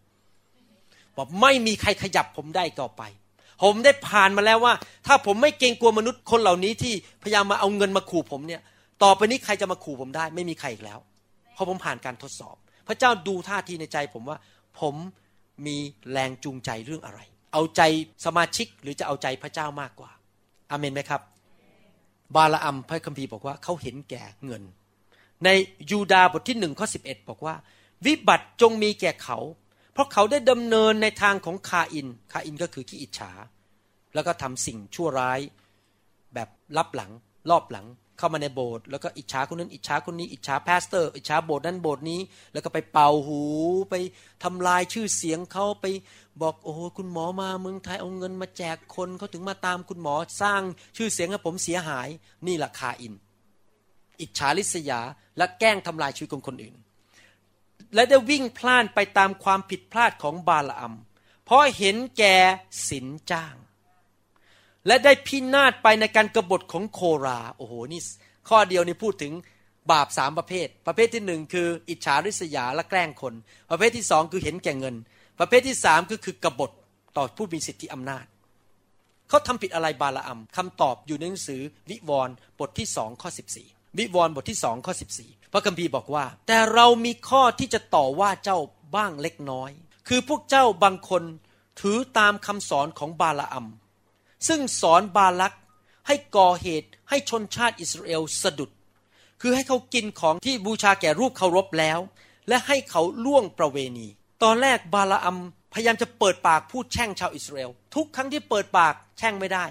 [1.16, 3.02] บอกไม่มีใครขยับผมได้ต่อไป
[3.62, 4.74] ผมได้ผ่านมาแล้วว่า
[5.06, 8.61] ถ้าผมไม่เกรงกลัวมนุษย์คนเหล่านี้ที่พยายามมาเอาเงินมาขู่ผมเนี่ย
[9.02, 10.98] ต่อไปนี้ใครจะมาขู่ผมได้ ไม่มีใครอีกแล้ว
[11.54, 12.56] เพราะผมผ่านการทดสอบ
[12.88, 14.37] พระเจ้าดูท่าทีในใจผมว่า
[14.80, 14.94] ผม
[15.66, 15.76] มี
[16.12, 17.20] แรงจูงใจเรื่องอะไร
[17.52, 17.82] เอาใจ
[18.24, 20.10] สมาชิกหรือจะเอาใจพระเจ้ามากกว่า
[20.70, 21.22] อาเมนไหมครับ
[22.34, 24.62] บาลาอัมพระคัมภีร์บอกว่าเขาเห็นแก่เงิน
[25.44, 25.48] ใน
[25.90, 27.54] ยูดาบทที่หนึ่งข้อสิบเอ็ดบอกว่า
[28.06, 29.38] วิบัติจงมีแก่เขา
[29.92, 33.32] เพราะเขาได้ดำเนินในทางของคาอิน คาอินก็คือขี้อิจฉา
[34.14, 35.40] แล้วก็ทำสิ่งชั่วร้าย
[36.34, 37.12] แบบลับหลัง
[37.50, 37.86] ลอบหลัง
[38.22, 42.20] เข้ามาในโบสถ์แล้วก็อิจฉาคนนั้นอิจฉาคนนี้อิจฉา pastor อิจฉาโบสถ์นั้นโบสถ์นี้
[42.52, 43.42] แล้วก็ไปเป่าหู
[43.90, 43.94] ไป
[44.44, 45.87] ทำลายชื่อเสียงเขาไป
[46.42, 50.62] บอกโอ้โหคุณหมอมาเมืองไทยเอาเงินมาแจกคนเขาถึงมาตามคุณหมอสร้าง
[50.96, 52.08] ชื่อเสียงให้ผมเสียหาย
[52.46, 53.14] นี่แหละคาอิน
[54.20, 55.00] อิจฉาริษยา
[55.37, 56.74] และแกล้งทำลายชีวิตของคนอื่น
[57.94, 60.94] และได้วิ่งพล่านไปตามความผิดพลาดของบาลอัม
[61.44, 62.37] เพราะเห็นแก่
[62.88, 63.54] สินจ้าง
[64.87, 68.01] และได้พินาศไปในการกรบฏของโครา โอ้โหนี่
[68.49, 69.33] ข้อเดียวนี่พูดถึง
[69.92, 73.35] บาปสามประเภท ประเภทที่หนึ่งคืออิจฉาริษยาและแกล้งคน
[73.71, 74.97] ประเภทที่สองคือเห็นแก่เงิน
[75.38, 76.71] ประเภทที่สามก็คือกบฏ
[77.16, 78.25] ต่อผู้มีสิทธิอำนาจ
[79.29, 83.66] เขาทำผิดอะไรบาลาอัมคำตอบอยู่ในหนังสือวิวรณ์บทที่สองข้อสิบสี่
[83.99, 88.59] วิวรณ์บทที่สองข้อสิบสี่พระคัมภีร์บอกว่า แต่เรามีข้อที่จะต่อว่าเจ้า
[88.95, 89.71] บ้างเล็กน้อย
[90.09, 91.23] คือพวกเจ้าบางคน
[91.81, 93.66] ถือตามคำสอนของบาลาอัม
[94.48, 95.55] ซึ่งสอนบาลัก
[96.07, 98.70] ให้ก่อเหตุให้ชนชาติอิสราเอลสะดุด
[99.40, 101.98] คือให้เขากินของที่บูชาแก่รูปเคารพแล้ว
[102.48, 104.09] และให้เขาล่วงประเวณี
[104.42, 105.38] ตอนแรกบาลาอัม
[105.74, 109.64] พยายามจะเปิดปากพูดแช่งชาวอิสราเอลทุกครั้งที่เปิดปากแช่งไม่ได้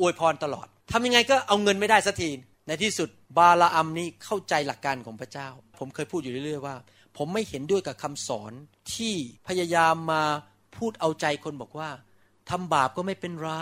[0.00, 2.30] อวยพรตลอดทำยังไงก็เอาเงินไม่ได้สักที
[2.66, 6.76] ในที่สุดบาลาอัมนี่เข้าใจหลักการของพระเจ้า ผมเคยพูดอยู่เรื่อยๆว่า
[7.16, 8.52] ผมไม่เห็นด้วยกับคำสอน
[8.94, 9.14] ที่
[9.48, 10.22] พยายามมา
[10.76, 11.90] พูดเอาใจคนบอกว่า
[12.50, 13.52] ทำบาปก็ไม่เป็นไร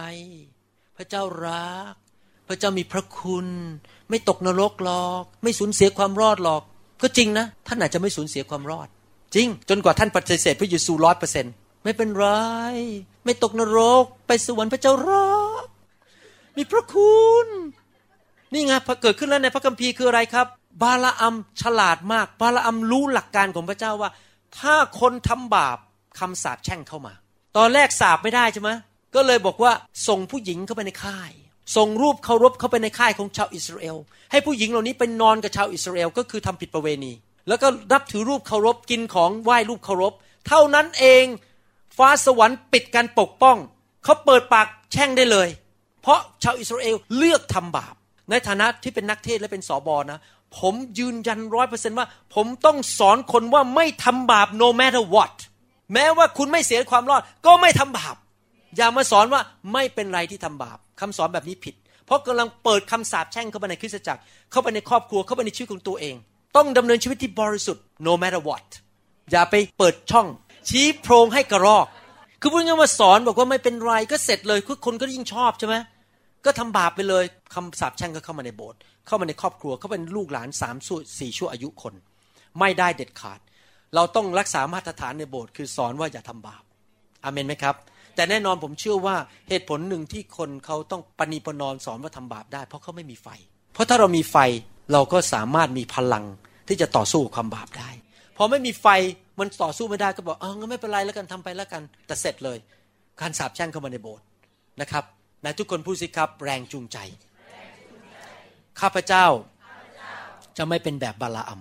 [0.97, 1.95] พระเจ้ารัก
[2.49, 3.47] พระเจ้ามีพระคุณ
[4.11, 6.63] ไม่ตกนรกหรอก ไม่สูญเสียความรอดหรอก
[7.03, 8.89] ก็จริงนะ ท่านอาจจะไม่สูญเสียความรอด
[9.35, 11.47] จริง จนกว่าท่านปฏิเสธพระเยซูร้อยเปอร์เซ็น
[11.85, 12.29] ไม่เป็นไร
[13.25, 15.67] ไม่ตกนรก ไปสวรรค์พระเจ้ารัก
[16.57, 17.47] มีพระคุณ
[18.53, 20.47] นี่ไงพอเกิดขึ้นแล้วในพระคัมภีร์คืออะไรครับ
[20.83, 24.11] บาลอัมฉลาดมาก บาลอัมรู้หลักการของพระเจ้าว่า
[24.59, 25.79] ถ้าคนทำบาป
[26.19, 27.15] คำสาปแช่งเข้ามา
[27.57, 28.71] ตอนแรกสาปไม่ได้ใช่ไหม
[29.15, 29.73] ก็เลยบอกว่า
[30.09, 31.31] ส่งผู้หญิงเข้าไปในค่าย
[31.77, 33.97] ส่งรูปเคารพเข้าไปในค่ายของชาวอิสราเอล
[34.31, 37.13] ให้ผู้หญิงเหล่านี้ไปนอนกับชาวอิสราเอลก็คือทำผิดประเวณี
[37.49, 40.13] แล้วก็นับถือรูปเคารพกินของไหว้รูปเคารพ
[40.49, 41.25] เท่านั้นเอง
[41.97, 43.57] ฟ้าสวรรค์ปิดการปกป้อง
[44.05, 45.49] เขาเปิดปากแช่งได้เลย
[46.03, 47.95] เพราะชาวอิสราเอลเลือกทำบาป
[48.31, 50.19] ในฐานะที่เป็นนักเทศและเป็นสอบอนะ
[50.59, 55.35] ผมยืนยันร้อยเปอร์เซนว่า ผมต้องสอนคนว่าไม่ทำบาป no matter what
[55.93, 58.17] แม้ว่าคุณไม่เสียความรอดก็ไม่ทำบาป
[58.77, 59.41] อย่ามาสอนว่า
[59.73, 61.75] ไม่เป็นไรที่ทำบาปคำสอนแบบนี้ผิด
[62.07, 64.21] เพราะกำลังเปิดคำสาปแช่งเข้าไปในคริสตจักร
[64.51, 66.15] เข้าไปในครอบครัวเข้าไปในชีวิตของตัวเอง
[66.57, 68.67] ต้องดำเนินชีวิตที่บริสุทธิ์ no matter what
[69.31, 70.27] อย่าไปเปิดช่อง
[70.69, 71.87] ชี้โพรงให้กระรอก
[72.41, 75.77] คือพูดง่ายๆว่าสอนบอกว่าไม่เป็นไรก็เสร็จเลยคือคนก็ยิ่งชอบใช่ไหม
[76.45, 81.95] ก็ทำบาปไปเลยคำสาปแช่งก็เข้ามาในโบสถ์เข้ามาในครอบครัวเข้าเป็นลูกหลานสามชั่วสี่ชั่วอายุคน
[82.61, 83.41] ไม่ได้เด็ดขาด
[83.95, 86.63] เราต้องรักษามาตรฐานในโบสถ์คือสอนว่าอย่าทำบาป
[87.25, 87.75] อเมนไหมครับ
[88.15, 89.17] แต่แน่นอนผมเชื่อว่า
[89.49, 93.29] เหตุผลหนึ่งที่คนเขาต้องปณีปนอมสอนว่าทำบาปได้ เพราะเขาไม่มีไฟ
[93.75, 94.37] เพราะถ้าเรามีไฟ
[94.93, 96.25] เราก็สามารถมีพลัง
[96.69, 97.91] ที่จะต่อสู้กับความบาปได้
[98.37, 98.87] พอไม่มีไฟ
[99.39, 102.59] มันต่อสู้ไม่ได้ก็บอกเอองั้นไม่เป็นไรแล้วกันทำไปแล้วกัน แต่เสร็จเลย
[103.21, 104.25] การสาปแช่งเข้ามาในโบสถ์
[104.81, 105.05] นะครับ
[105.45, 106.99] นายทุกคนพูดสิครับ แรงจูงใจ
[108.81, 109.27] ข้าพเจ้า
[110.57, 111.61] จะไม่เป็นแบบบาลาอัม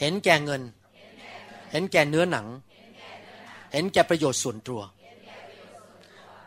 [0.00, 0.62] เห็นแก่เงิน
[1.72, 2.46] เห็นแก่เนื้อหนัง
[3.72, 4.82] เห็นแก่ประโยชน์ส่วนตัว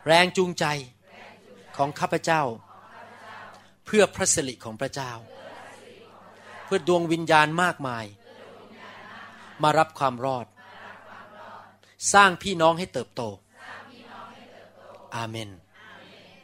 [0.06, 0.64] แรงจูงใจ
[1.76, 2.42] ของข้าพเจ้า
[3.86, 5.12] เพื่อพระสิริของพระเจ้า
[6.64, 8.04] เพื่อดวงวิญญาณมากมาย
[9.62, 10.46] มารับความรอด
[12.12, 13.22] สร้างพี่น้องให้เติบโต
[15.14, 15.50] อาเมน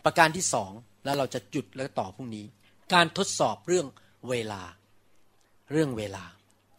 [0.05, 0.71] ประการที่สอง
[1.05, 2.45] แล้วเราจะหยุดแล้วต่อพรุ่งนี้
[2.92, 3.87] การทดสอบเรื่อง
[4.29, 4.62] เวลา
[5.73, 6.25] เรื่องเวลา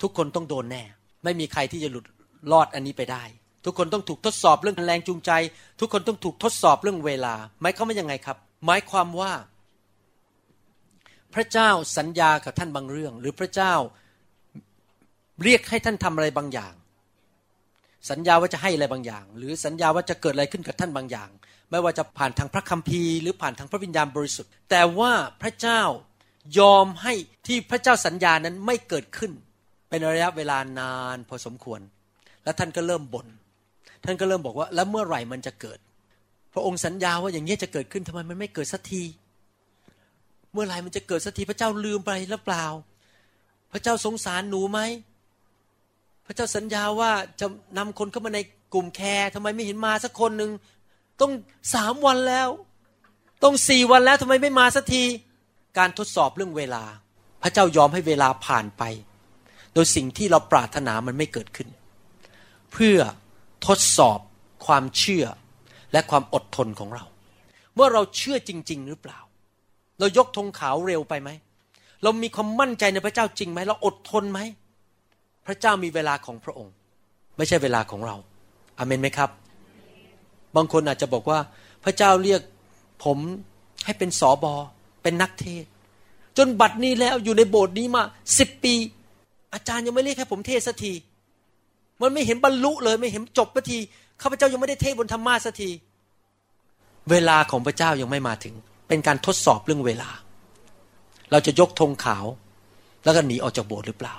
[0.01, 0.83] ทุกคนต้องโดนแน่
[1.23, 2.05] ไม่มีใครที่จะหลุด
[2.51, 3.23] รอดอันนี้ไปได้
[3.65, 5.31] ทุกคนต้องถูกทดสอบเรื่องแรงจูงใจ
[5.79, 9.33] ทุกคนต้องถูกทดสอบเรื่องเวลาหมายความว่ายังไงครับ หมายความว่า
[11.33, 13.73] พระเจ้าสัญญากับท่านบางเรื่อง หรือพระเจ้า
[15.43, 16.73] เรียกให้ท่านทำอะไรบางอย่าง
[18.09, 21.29] สัญญาว่าจะให้อะไรบางอย่าง หรือสัญญาว่าจะเกิดอะไรขึ้นกับท่านบางอย่าง
[21.71, 25.81] ไม่ว่าจะผ่านทางพระคัมภีร์หรือผ่านทางพระวิญญาณบริสุทธิ์ แต่ว่าพระเจ้า
[26.59, 27.13] ยอมให้
[27.47, 29.31] ที่พระเจ้าสัญญานั้นไม่เกิดขึ้น
[29.89, 31.81] เป็นระยะเวลานานพอสมควร
[32.43, 33.27] แล้วท่านก็เริ่มบน่น
[34.05, 35.79] ท่านก็เริ่มบอกว่า แล้วเมื่อไหร่มันจะเกิด
[36.53, 39.03] พระองค์สัญญาว่าอย่างนี้จะเกิดขึ้นทำไมมันไม่เกิดสักที
[40.51, 42.65] เมื่อไหร่มันจะเกิดสักทีพระเจ้าลืมไปหรือเปล่า
[43.71, 44.79] พระเจ้าสงสารหนูไหม
[46.25, 47.47] พระเจ้าสัญญาว่าจะ
[47.77, 48.39] นำคนเข้ามาใน
[48.73, 50.51] กลุ่มแคร์ทำไมไม่เห็นมาสักคนหนึ่ง
[51.21, 51.31] ต้อง
[51.75, 52.47] สามวันแล้ว
[53.43, 55.03] ต้องสี่วันแล้วทำไมไม่มาสักที
[55.77, 56.83] การทดสอบเรื่องเวลา
[57.43, 58.83] พระเจ้ายอมให้เวลาผ่านไป
[59.77, 61.67] โดยสิ่งที่เราปรารถนามันไม่เกิดขึ้น
[62.73, 62.97] เพื่อ
[63.67, 64.19] ทดสอบ
[64.65, 65.25] ความเชื่อ
[65.93, 67.05] และความอดทนของเรา
[67.75, 69.19] เมื่อเราเชื่อจริง ๆ หรือเปล่า
[69.99, 71.29] เรายกธงขาวเร็วไปไหม
[72.03, 74.39] เรามีความมั่นใจในพระเจ้าจริงไหม เราอดทนไหม
[75.47, 76.73] พระเจ้ามีเวลาของพระองค์
[77.37, 78.15] ไม่ใช่เวลาของเรา
[78.77, 79.29] อาเมนไหมครับ
[80.55, 81.39] บางคนอาจจะบอกว่า
[81.83, 82.41] พระเจ้าเรียก
[83.03, 83.17] ผม
[83.85, 84.53] ให้เป็นสอบอ
[85.03, 85.65] เป็นนักเทศ
[86.37, 88.03] จนบัดนี้แล้วอยู่ในโบสถ์นี้มา
[88.39, 88.75] สิบปี
[89.53, 90.93] อาจารย์ยังไม่เรียกให้ผมเทศสักที
[92.01, 93.77] มันไม่เห็นบรรลุเลยไม่เห็นจบสักที
[94.21, 95.69] ข้าพเจ้ายังไม่ได้เทศบนธรรมาสักที
[97.11, 98.53] เวลาของพระเจ้ายังไม่มาถึง
[98.87, 100.09] เป็นการทดสอบเรื่องเวลา
[101.31, 102.25] เราจะยกธงขาว
[103.03, 104.15] แล้วก็หนีออกจากโบสถ์หรือเปล่า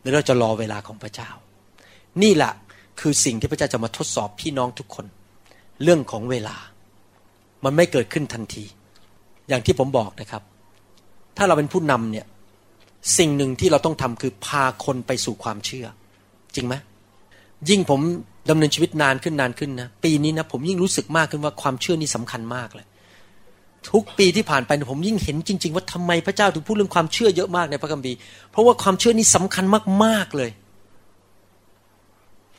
[0.00, 1.30] หรือเราจะรอเวลาของพระเจ้า
[2.22, 2.52] นี่แหละ
[3.00, 5.06] คือสิ่งที่พระเจ้าจะมาทดสอบพี่น้องทุกคน
[5.82, 6.56] เรื่องของเวลา
[7.64, 8.64] มันไม่เกิดขึ้นทันที
[9.48, 10.42] อย่างที่ผมบอกนะครับ
[11.36, 12.26] ถ้าเราเป็นผู้นำเนี่ย
[13.18, 15.86] สิ่งหนึ่งที่เราต้องทำคือพาคนไปสู่ความเชื่อ
[16.54, 16.74] จริงไหม
[17.68, 18.00] ยิ่งผม
[18.50, 22.86] ดำเนินชีวิตนานขึ้นนานขึ้นนะปีนี้นะผมยิ่งรู้สึกมากขึ้นว่าความเชื่อนี่สำคัญมากเลย
[23.92, 28.16] ทุกปีที่ผ่านไปผมยิ่งเห็นจริง ๆ ว่าทำไมพระเจ้าถึงพูดเรื่องความเชื่อเยอะมากในพระคัมภีร์
[28.50, 29.64] เพราะว่าความเชื่อนี่สำคัญ
[30.04, 30.50] มากๆเลย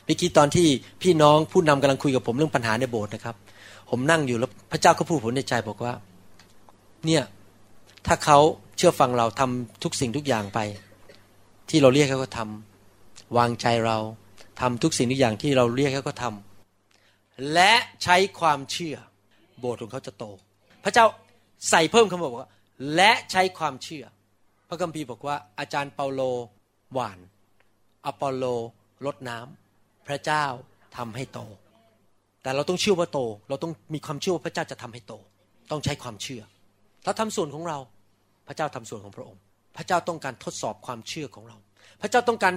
[0.04, 0.66] เมื่อกี้ตอนที่
[1.02, 3.36] พี่น้องผู้นำกำลังคุยกับผมเรื่องปัญหาในโบสถ์นะครับ
[3.90, 5.92] ผมนั่งอยู่แล้วพระเจ้าก็พูดผมในใจบอกว่า
[7.06, 7.22] เนี่ย
[8.06, 8.38] ถ้าเขา
[8.76, 10.60] เชื่อฟังเราทำทุกสิ่งทุกอย่างไป
[11.70, 13.98] ที่เราเรียกเขาก็ทำวางใจเรา
[14.60, 18.96] ทำทุกสิ่งทุกอย่างที่เราเรียกเขาก็ทำและใช้ความเชื่อ
[19.58, 20.24] โบสถ์ของเขาจะโต
[20.84, 21.06] พระเจ้า
[21.70, 22.48] ใส่เพิ่มคำบอกว่า
[22.94, 24.04] และใช้ความเชื่อ
[24.68, 26.22] พระคัมภีร์บอกว่า อาจารย์เปาโล
[26.92, 27.18] หวาน
[28.06, 28.44] อปอลโล
[29.06, 30.44] ลดน้ำพระเจ้า
[30.96, 31.40] ทำให้โต
[32.42, 35.14] แต่เราต้องเชื่อว่าโต เราต้องมีความเชื่อว่าพระเจ้าจะทำให้โต
[35.70, 36.42] ต้องใช้ความเชื่อ
[37.04, 37.78] เราทำส่วนของเรา
[38.48, 39.40] พระเจ้าทำส่วนของพระองค์
[39.76, 41.56] พระเจ้าต้องการทดสอบความเชื่อของเรา
[42.02, 42.54] พระเจ้าต้องการ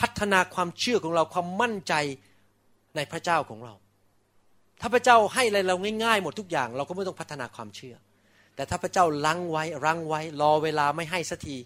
[0.00, 1.94] พัฒนาความเชื่อของเราความมั่นใจ
[2.96, 3.74] ในพระเจ้าของเรา
[4.80, 7.94] ถ้าพระเจ้าให้อะไรเราง่ายๆ หมดทุกอย่าง เราก็ไม่ต้องพัฒนาความเชื่อ
[8.56, 11.56] แต่ถ้าพระเจ้าลังไว้รังไว้ รอเวลาไม่ให้สักที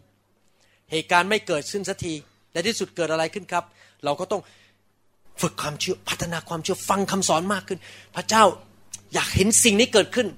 [0.90, 2.14] เหตุการณ์ไม่เกิดขึ้นสักที
[2.52, 3.64] แต่ที่สุดเกิดอะไรขึ้นครับ
[4.04, 4.42] เราก็ต้อง
[5.42, 7.78] ฝึกความเชื่อพัฒนาความเชื่อฟังคำสอนมากขึ้น
[8.16, 8.44] พระเจ้า
[9.14, 10.28] อยากเห็นสิ่งนี้เกิดขึ้น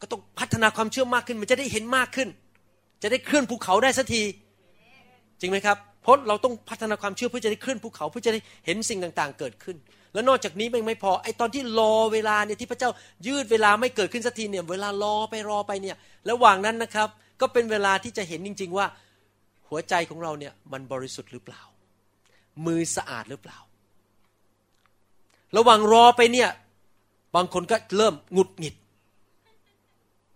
[0.00, 2.28] ก็ต้องพัฒนาความเชื่อมากขึ้น มันจะได้เห็นมากขึ้น
[3.02, 4.22] จะได้เคลื่อนภูเขาได้สักที
[5.40, 9.76] จริงไหมครับเพราะเราต้องพัฒนาความเชื่อเพื่อจะได้เคลื่อนภูเขาเพื่อจะได้เห็นสิ่งต่างๆ เกิดขึ้น
[10.12, 12.90] แล้วนอกจากนี้ไมันไม่พอไอตอนที่รอเวลาเนี่ยที่พระเจ้า
[13.26, 15.96] ยืดเวลาไม่เกิดขึ้นสักทีเนี่ยเวลารอไปรอไปเนี่ย
[16.30, 17.08] ระหว่างนั้นนะครับ
[17.40, 18.86] ก็เป็นเวลาที่จะเห็นจริง ๆ ว่า
[19.68, 21.62] หัวใจของเราเนี่ยมันบริสุทธิ์หรือเปล่า
[22.66, 23.58] มือสะอาดหรือเปล่า
[25.56, 26.48] ระหว่างรอไปเนี่ย
[27.36, 28.74] บางคนก็เริ่มหงุดหงิด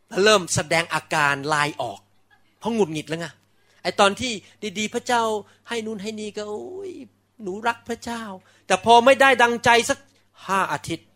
[0.08, 2.00] แล้วเริ่มแสดงอาการลายออก
[2.62, 3.26] เพราะหงุดหงิดแล้วไง
[3.82, 4.32] ไอตอนที่
[4.78, 5.22] ดีๆ พระเจ้า
[5.68, 6.92] ให้นู่นให้นี่ก็โอ้ย
[7.42, 8.22] หนูรักพระเจ้า
[8.66, 9.98] แต่พอไม่ได้ดังใจสัก
[10.46, 11.06] ห้าอาทิตย์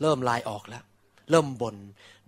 [0.00, 0.84] เริ่มลายออกแล้ว
[1.30, 1.76] เริ่มบน่น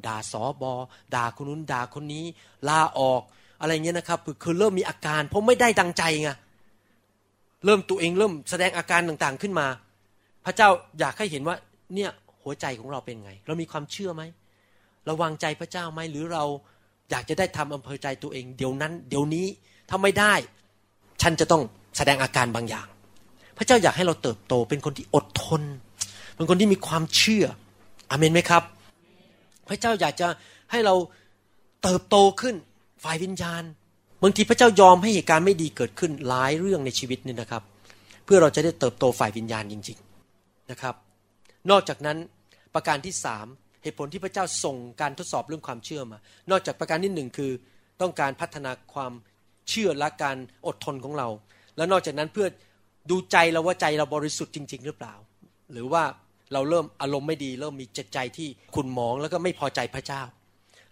[0.06, 0.72] ด่าสอบอ
[1.14, 2.24] ด่าคนนู้นด่าคนนี้
[2.68, 3.22] ลาออก
[3.60, 6.30] อะไรเงี้ยนะครับคือคือเริ่มมีอาการ เพราะไม่ได้ดังใจไง
[7.64, 9.66] เริ่มตัวเองเริ่มแสดงอาการต่างๆขึ้นมา
[10.44, 10.68] พระเจ้า
[11.00, 11.56] อยากให้เห็นว่า
[11.94, 12.10] เนี่ย
[12.42, 14.22] หัวใจของเราเป็นไง เรามีความเชื่อไหม
[15.06, 16.44] เราวางใจพระเจ้าไหมหรือเรา
[17.14, 19.46] อยากจะได้ทำอำเภอใจตัวเอง เดี๋ยวนั้น เดี๋ยวนี้
[19.90, 20.34] ถ้าไม่ได้
[21.22, 21.62] ฉันจะต้อง
[21.96, 22.86] แสดงอาการบางอย่าง
[23.56, 25.62] พระเจ้าอยากให้เราเติบโต เป็นคนที่อดทน
[26.36, 27.44] เป็นคนที่มีความเชื่อ
[28.10, 28.62] อเมนไหมครับ
[29.68, 30.28] พระเจ้าอยากจะ
[30.70, 30.94] ให้เรา
[31.82, 32.54] เติบโตขึ้น
[33.04, 33.62] ฝ่ายวิญญาณ
[34.22, 37.62] บางทีพระเจ้ายอมให้เหตุการณ์ไม่ดีเกิดขึ้นหลายเรื่องในชีวิตนี่นะครับ
[38.24, 39.98] เพื่อเราจะได้เติบโตฝ่ายวิญญาณจริง
[40.34, 40.94] ๆนะครับ
[41.70, 42.18] นอกจากนั้น
[42.74, 43.46] ประการที่สาม
[43.84, 46.18] เหตุผลที่พระเจ้าส่งการทดสอบเรื่องความเชื่อมา
[46.50, 47.52] นอกจากประการที่หนึ่งคือ
[48.00, 49.12] ต้องการพัฒนาความ
[49.68, 51.28] เชื่อและการอดทนของเรา
[51.76, 52.48] และนอกจากนั้นเพื่อ
[53.10, 55.14] ดูใจเราว่าใจเราบริสุทธิ์จริง ๆ หรือเปล่า
[55.72, 56.02] หรือว่า
[56.52, 60.22] เราเริ่มอารมณ์ไม่ดี เริ่มมีจิตใจที่ขุ่นหมองแล้วก็ไม่พอใจพระเจ้า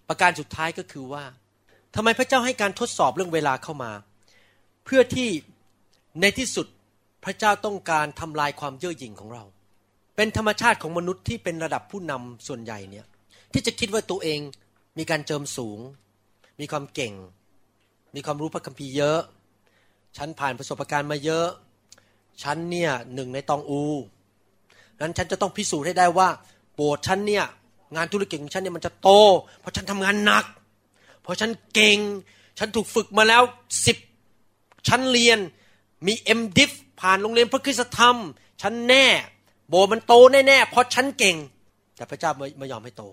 [0.09, 1.25] ประการสุดท้ายก็คือว่า
[1.95, 3.93] ทำไมพระเจ้าให้การทดสอบเรื่องเวลาเข้ามา
[4.85, 5.29] เพื่อที่
[6.21, 6.67] ในที่สุด
[7.25, 9.45] พระเจ้าต้องการทำลายความเย่อหยิ่งของเรา
[10.17, 13.07] เป็นธรรมชาติของมนุษย์ที่เป็นระดับผู้นำส่วนใหญ่เนี่ย
[13.53, 14.41] ที่จะคิดว่าตัวเอง
[14.99, 15.79] มีการเจิมสูง
[16.61, 17.15] มีความเก่ง
[18.15, 19.21] มีความรู้พระคัมภีร์เยอะ
[20.17, 21.47] ฉันผ่านประสบการณ์มาเยอะ
[22.43, 23.83] ฉันเนี่ยหนึ่งในตองอู
[25.01, 26.29] นั้นฉันจะต้องพิสูจน์ให้ได้ว่า
[26.75, 27.45] โบสถ์ฉันเนี่ย
[27.97, 29.11] งานธุรกิจของฉันเนี่ยมันจะโต
[29.61, 30.45] เพราะฉันทำงานหนัก
[31.23, 31.99] เพราะฉันเก่ง
[32.59, 33.43] ฉันถูกฝึกมาแล้ว
[33.87, 33.97] สิบ
[34.89, 35.39] ชั้นเรียน
[36.07, 36.71] มีเอ็มดิฟ
[37.01, 38.17] ผ่านโรงเรียนพระคุณธรรม
[38.63, 39.07] ฉันแน่
[39.73, 41.37] โบมันโตแน่ๆเพราะฉันเก่ง
[41.97, 43.05] แต่พระเจ้าไม่ไม่ยอมให้โต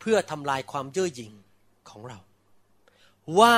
[0.00, 1.32] เพื่อทำลายความเย่อหยิ่ง
[1.90, 2.18] ของเรา
[3.38, 3.56] ว่า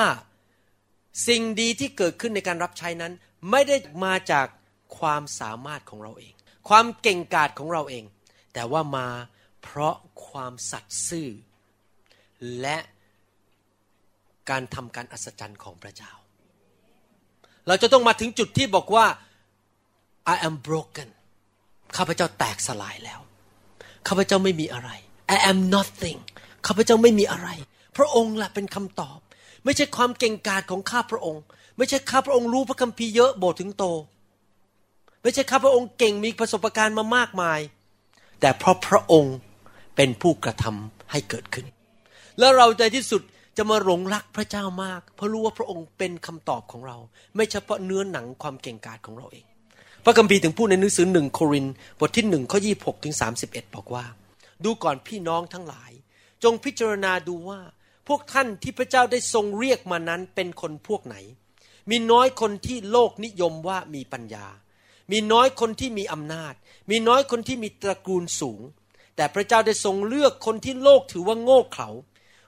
[1.27, 3.13] สิ่งดีที่เกิดขึ้นในการรับใช้นั้น
[3.51, 3.75] ไม่ได้
[4.05, 4.47] มาจาก
[4.97, 6.33] ความสามารถของเราเอง
[6.69, 8.03] ความเก่งกาจของเราเอง
[8.53, 9.07] แต่ว่ามา
[9.61, 9.95] เพราะ
[10.27, 11.29] ความสัตย์ซื่อ
[12.61, 12.77] และ
[14.49, 16.11] การทำการอัศจรรย์ของพระเจ้า
[17.67, 19.05] เราจะต้องมาถึงจุดที่บอกว่า
[20.33, 21.09] I am broken
[21.97, 23.19] ข้าพเจ้าแตกสลายแล้ว
[24.07, 24.89] ข้าพเจ้าไม่มีอะไร
[25.35, 26.19] I am nothing
[26.65, 27.49] ข้าพเจ้าไม่มีอะไร
[27.97, 29.19] พระองค์ละเป็นคำตอบ
[29.63, 31.41] ไม่ใช่ความเก่งกาจของข้าพระองค์
[31.77, 33.85] ไม่ใช่ข้าพระองค์รู้พระคัมภีร์เยอะโบสถึงโต
[35.21, 37.59] ไม่ใช่ข้าพระองค์เก่งมีประสบการณ์มามากมาย
[38.41, 39.35] แต่เพราะพระองค์
[39.95, 41.65] เป็นผู้กระทำให้เกิดขึ้น
[42.39, 43.21] แล้วเราในที่สุด
[43.57, 46.97] จะมาหลงรักพระเจ้ามาก เพราะรู้ว่าพระองค์เป็นคำตอบของเรา
[47.35, 49.45] ไม่เฉพาะเนื้อหนังความเก่งกาจของเราเอง
[50.05, 51.67] พระคัมภีร์ถึงพูดในหนังสือหนึ่งโคริน
[51.99, 54.05] บทที่หนึ่งข้อยี่หกถึงสาสิบเอ็ดบอกว่า
[54.63, 55.91] ดูก่อนพี่น้องทั้งหลาย
[56.43, 57.59] จงพิจารณาดูว่า
[58.07, 61.15] พวกท่านที่พระเจ้าได้ทรงเรียกมานั้นเป็นคนพวกไหน
[61.89, 64.47] มีน้อยคนที่โลกนิยมว่ามีปัญญา
[65.11, 66.53] มีน้อยคนที่มีอำนาจ
[66.89, 68.61] มีน้อยคนที่มีตระกูลสูง
[69.15, 71.89] แต่พระเจ้าได้ทรงเลือกคนที่โลกถือว่าโง่เขลา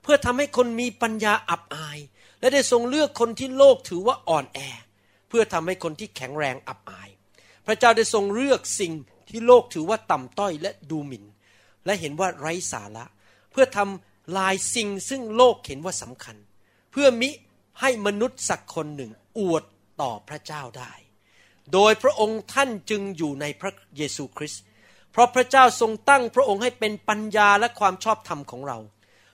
[0.03, 1.99] เพื่อทำให้คนมีปัญญาอับอาย
[2.39, 4.59] และได้ทรงเลือกคนที่โลกถือว่าอ่อนแอ
[5.29, 7.09] เพื่อทำให้คนที่แข็งแรงอับอาย
[7.65, 8.93] พระเจ้าได้ทรงเลือกสิ่ง
[9.29, 11.25] ที่โลกถือว่าต่ำต้อยและดูหมิ่น
[11.85, 13.05] และเห็นว่าไร้สาระ
[13.51, 16.35] เพื่อทำลายสิ่งซึ่งโลกเห็นว่าสำคัญ
[16.91, 17.29] เพื่อมิ
[17.81, 19.63] ให้มนุษย์สักคนหนึ่งอวด
[20.01, 20.93] ต่อพระเจ้าได้
[21.73, 24.63] โดยพระองค์ท่านจึงอยู่ในพระเยซูคริสต์
[25.11, 28.77] เพราะพระเจ้าทรงตั้งพระองค์ให้เป็นปัญญาและความชอบธรรมของเรา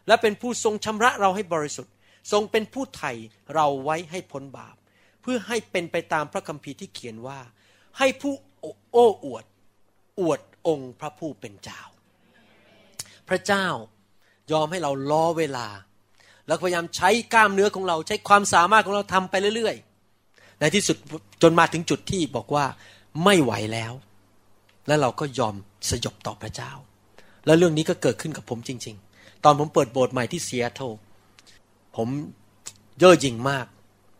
[0.07, 1.93] และเป็นผู้ทรงชำระเราให้บริสุทธิ์
[2.31, 3.11] ทรงเป็นผู้ไถ่
[3.55, 4.75] เราไว้ให้พ้นบาป
[5.21, 7.39] เพื่อให้เป็นไปตามพระคัมภีร์ที่เขียนว่า
[7.97, 8.33] ให้ผู้
[8.91, 9.45] โอ้อวด
[10.19, 11.81] อวดองค์พระผู้เป็นเจ้า
[13.29, 13.65] พระเจ้า
[14.51, 15.67] ยอมให้เราล้อเวลา
[16.47, 20.97] แล้วพยายามใช้กล้ามเนื้อของเราใช้ความสามารถของเราทำไปเรื่อยๆ ในที่สุด
[21.41, 22.65] จนมาถึงจุดที่บอกว่า
[23.23, 23.93] ไม่ไหวแล้ว
[24.87, 25.55] แล้วเราก็ยอม
[25.89, 26.71] สยบต่อพระเจ้า
[27.45, 30.85] แล้วเรื่องนี้ก็เกิดขึ้นกับผมจริง ๆ ตอนผมเปิดโบสถ์ใหม่ที่เซียโตร
[31.95, 32.07] ผม
[32.99, 33.65] เย่อหยิ่งมาก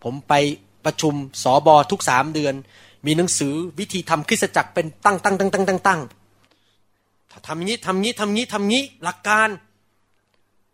[0.03, 0.33] ผมไป
[0.85, 2.53] ประชุมสอบอทุกสามเดือน
[3.05, 6.01] มีหนังสือวิธีทำคริสตจักรเป็นตั้งตั้งตั้งตั้งตั้งตั้ง
[7.31, 9.49] ถ้าทำงนี้ทำงี้ทำงี้ทำงี้หลักการ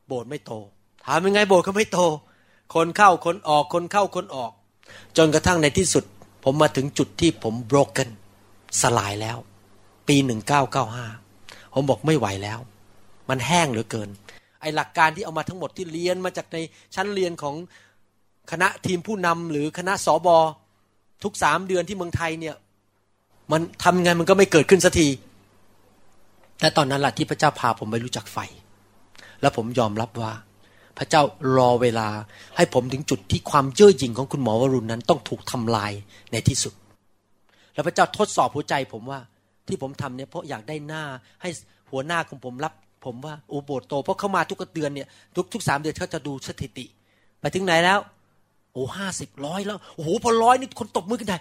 [0.08, 0.52] โบสถ์ไม่โต
[1.06, 2.00] ถามยังไงโบสถ์ก็ไม่โต
[2.76, 4.52] คนเข้าคนออกคนเข้าคนออก
[5.18, 6.04] จนกระทั่งในที่สุด
[6.44, 8.10] ผมมาถึงจุดที่ผม broken
[8.82, 9.38] สลายแล้ว
[10.08, 11.06] ปีหนึ่งเก้าเก้าห้า
[11.74, 12.60] ผมบอกไม่ไหวแล้ว
[13.30, 14.10] มันแห้งเหลือเกิน
[14.62, 16.58] ไอหลักการที่เอามาทั้งหมดที่เรียนมาจากใน
[16.96, 17.56] ชั้นเรียนของ
[18.52, 20.38] คณะทีมผู้นำหรือคณะสอบอ
[21.24, 22.56] ทุกสามเดือนที่เมืองไทยเนี่ย
[23.52, 25.08] มันทำไงมันก็ไม่เกิดขึ้นสักที
[26.62, 28.38] และตอนนั้นแหละที่พระเจ้าพาผมไปรู้จักไฟ
[29.42, 30.32] แล้วผมยอมรับว่า
[30.98, 31.22] พระเจ้า
[31.58, 32.08] รอเวลา
[32.58, 35.92] ให้ผมถึงจุดที่ความเย่อหยิ่งของคุณหมอวรุณนั้นต้องถูกทำลาย
[36.32, 36.74] ในที่สุด
[37.74, 39.20] แล้วพระเจ้าทดสอบหัวใจผมว่า
[39.68, 41.04] ที่ผมทำเนี่ยเพราะอยากได้หน้า
[41.42, 41.50] ให้
[41.92, 42.74] หัวหน้าของผมรับ
[43.06, 46.86] ผมว่าโอ้โบสถโตเพราะเขามาทุกเดือนเนี่ยทุกทุกสามเดือนเขาจะดูสถิติ
[47.40, 48.00] ไปถึงไหนแล้ว
[48.78, 51.38] อ้ห้าสิบร้อยแล้วโอ้โหพอร้อยนี่คนตบมือกันใหญ่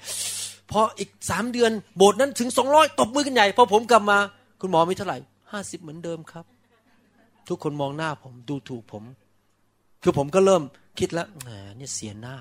[0.71, 4.19] พออีกสามเดือนโบสถ์นั้นถึงสองร้อยตบมือกันใหญ่พอผมกลับมา
[4.61, 5.19] คุณหมอมีเท่าไหร่
[5.53, 6.45] ห้าสิบเหมือนเดิมครับ
[7.49, 9.05] ทุกคนมองหน้าผมดูถูกผม
[10.03, 10.63] คือผมก็เริ่ม
[10.99, 12.37] คิดแล้วแหมเนี่ยเสียหน้า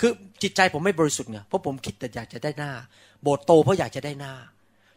[0.00, 0.10] คือ
[0.42, 2.72] จิตใจผมไม่บริสุทธิ์ไงเพราะผมคิดแต่อยากจะได้หน้า
[3.22, 4.34] โบสถ์โตเพราะอยากจะได้หน้า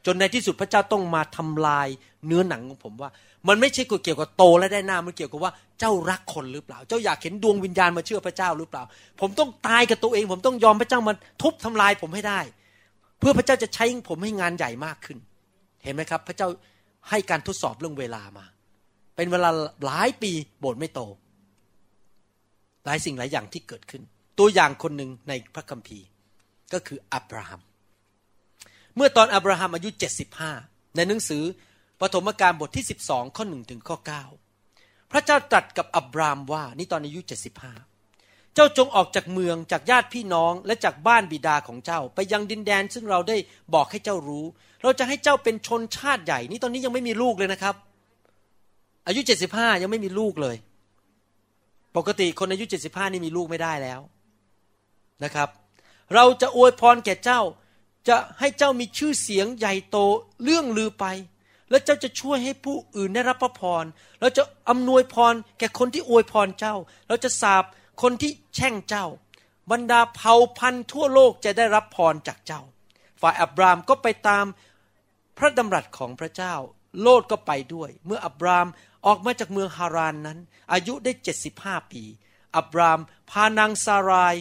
[0.06, 1.88] จนในที่สุดพระเจ้าต้องมาทำลาย
[2.26, 3.10] เนื้อหนังของผมว่า
[3.48, 8.84] มันไม่ใช่เกี่ยวกับโตและได้หน้ามันเกี่ยวกับว่าเจ้ารักคนหรือเปล่า เจ้าอยากเห็นดวงวิญญาณมาเชื่อพระเจ้าหรือเปล่า
[9.22, 12.40] ผมต้องตายกับตัวเอง ผมต้องยอมพระเจ้ามาทุบทำลายผมให้ได้
[13.20, 15.18] เพื่อพระเจ้าจะใช้ผมให้งานใหญ่มากขึ้น
[15.84, 16.48] เห็นไหมครับ พระเจ้า
[17.10, 18.46] ให้การทดสอบเรื่องเวลามา
[19.16, 19.50] เป็นเวลา
[19.86, 21.02] หลายปีโบสถ์ไม่โต
[22.86, 24.02] หลายสิ่งหลายอย่างที่เกิดขึ้น
[24.40, 26.06] ตัวอย่างคนหนึ่งในพระคัมภีร์
[26.74, 27.62] ก็คืออับราฮัม
[28.96, 29.90] เมื่อตอนอับราฮัมอายุ
[30.44, 31.44] 75ในหนังสือ
[32.02, 33.98] ปฐมกาลบทที่ 12 ข้อ1ถึงข้อ
[34.54, 37.20] 9 พระเจ้าตรัสกับอับรามว่า นี่ตอนอายุ
[37.88, 43.38] 75 เจ้าจงออกจากเมืองจากญาติพี่น้องและจากบ้านบิดาของเจ้า ไปยังดินแดนซึ่งเราได้
[43.74, 44.46] บอกให้เจ้ารู้
[44.84, 47.76] เราจะให้เจ้าเป็นชนชาติใหญ่ นี่ตอนนี้ยังไม่มีลูกเลยนะครับ
[49.08, 50.56] อายุ 75 ยังไม่มีลูกเลย
[51.98, 54.00] ปกติคนอายุ 75 นี่มีลูกไม่ได้แล้ว
[55.24, 55.50] นะครับ
[56.16, 57.42] เราจะอวยพรแก่เจ้า
[58.08, 59.98] จะให้เจ้ามีชื่อเสียงใหญ่โต
[60.44, 61.06] เรื่องลือไป
[61.70, 63.84] และเจ้าจะช่วยให้ผู้อื่นได้รับพระพร
[64.20, 66.76] เราจะอำนวยพรแก่คนที่อวยพรเจ้า
[67.08, 67.64] เราจะสาบ
[68.02, 69.06] คนที่แช่งเจ้า
[69.72, 72.62] บรรดาเผ่าพันธุ์ทั่วโลกจะได้รับพรจากเจ้า
[73.22, 74.46] ฝ่ายอับรามก็ไปตาม
[75.38, 76.56] พระดำรัสของพระเจ้า
[77.02, 78.68] โลดก็ไปด้วย เมื่ออับราม
[79.06, 80.40] ออกมาจากเมืองฮารานนั้น
[80.72, 82.04] อายุได้เจ็ดสิบห้าปี
[82.58, 84.36] อับรามพานางซาราย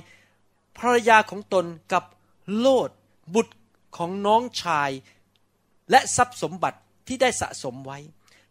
[0.79, 2.05] ภรรยาของตนกับ
[2.59, 2.91] โลด
[3.35, 3.55] บุตร
[3.97, 4.91] ของน้องชาย
[5.91, 7.99] และทรัพย์สมบัติ ที่ได้สะสมไว้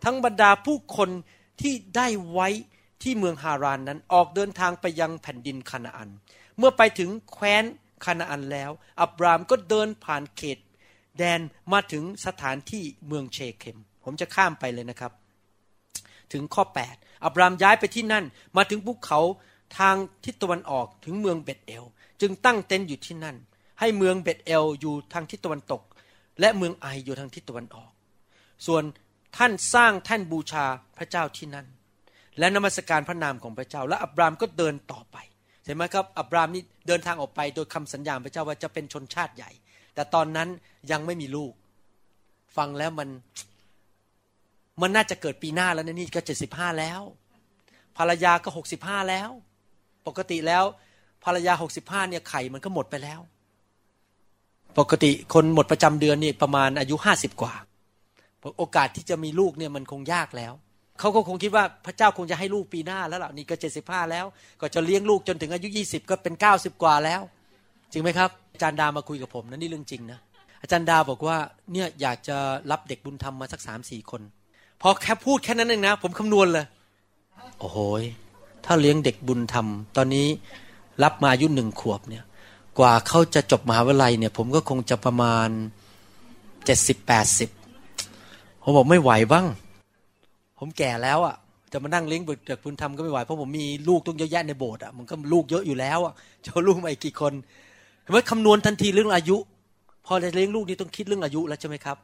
[0.04, 1.10] ทั้งบรรดาผู้คน
[1.62, 2.50] ที่ได้ไว้
[3.04, 6.10] ที่เมืองฮารานนั้นออกเดินทางไปยังแผ่นดินคานาอัน
[6.58, 7.64] เมื่อไปถึงแคว้น
[8.06, 10.58] คานาอันแล้ว อับรามก็เดินผ่านเขต
[11.18, 11.42] แดน
[11.74, 15.12] มาถึงสถานที่เมืองเชเคม ผมจะข้ามไปเลยนะครับ
[16.34, 16.64] ถึงข้อ
[16.96, 18.26] 8 อับรามย้ายไปที่นั่น
[18.58, 19.20] มาถึงภูเขา
[19.78, 19.96] ทาง
[20.26, 21.84] ทิศตะวันออกถึงเมืองเบตเอล
[22.22, 23.36] จึงตั้งเต็นท์อยู่ที่นั่น
[23.80, 25.82] ให้เมืองเบตเอลอยู่ทางทิศตะวันตก
[26.40, 27.92] และเมืองไออยู่ทางทิศตะวันออก
[28.66, 28.84] ส่วน
[29.38, 30.66] ท่านสร้างแท่นบูชา
[30.98, 31.68] พระเจ้าที่นั่น
[32.40, 35.18] และนมัสการพระนามของพระเจ้า และอับรามก็เดินต่อไป
[35.66, 39.52] เห็นไหมครับอับรามนี่เดินทางออกไปโดยคำสัญญาพระเจ้าว่าจะเป็นชนชาติใหญ่
[39.96, 40.50] แต่ตอนนั้น
[40.92, 41.54] ยังไม่มีลูก
[42.58, 43.10] ฟังแล้วมัน
[44.82, 47.02] มันน่าจะเกิดปีหน้าแล้วนะนี่ก็เจ็ดสิบห้าแล้ว
[47.98, 49.30] ภรรยาก็หกสิบห้าแล้ว
[50.08, 50.64] ปกติแล้ว
[51.24, 53.20] ภรรยาหกสิบห้าเนี่ยไข่มันก็หมดไปแล้ว
[54.80, 57.54] ปกติคนหมดประจำเดือนนี่ประมาณอายุห้าสิบกว่า
[58.58, 60.54] โอกาสที่จะมีลูกเนี่ยมันคงยากแล้ว
[61.00, 64.26] เขาก็คงคิดว่าพระเจ้าคงจะให้ลูกปีหน้าแล้วล่ะนี่ก็เจ็ดสิบห้าแล้ว
[64.62, 67.22] ก็จะเลี้ยงลูกจนถึงอายุยี่สิบก็เป็นเก้าสิบกว่าแล้ว
[67.92, 70.20] จริงไหมครับ อาจารย์ดามาคุยกับผมนะนี่เรื่องจริงนะ
[70.62, 71.38] อาจารย์ดาบอกว่า
[71.74, 72.38] เนี่ยอยากจะ
[72.72, 74.22] รับเด็กบุญธรรมมาสักสามสี่คน
[74.82, 76.66] พอแค่พูดแค่นั้นเองนะ ผมคำนวณเลย
[77.60, 77.78] โอ้โห
[78.66, 79.68] ถ้าเลี้ยงเด็กบุญธรรม
[79.98, 80.28] ตอนนี้
[81.04, 82.24] รับมาอายุหนึ่งขวบเนี่ย
[82.80, 85.50] กว่าเขาจะจบมหาวิทยาลัยเนี่ย ผมก็คงจะประมาณ
[86.66, 87.50] เจ็ดสิบแปดสิบ
[88.70, 89.46] ผมบอกไม่ไหวบ้าง
[90.60, 91.36] ผมแก่แล้วอะ่ะ
[91.72, 96.14] จะมานั่งเลี้ยงเด็กบุญธรรมก็ไม่ไหวเพราะผมมีลูกต้องเยอะแยะในโบสถ์อะมันก็ลูกเยอะอยู่แล้วอะ
[96.44, 97.34] จะลูกมาอีกกี่คน
[98.02, 99.38] เห็นไหมคำนวณทันทีเรื่องอายุ
[100.06, 101.98] พอจะเลี้ยงลูกนี่ต้องคิดเรื่องอายุแล้วใช่ไหมครับ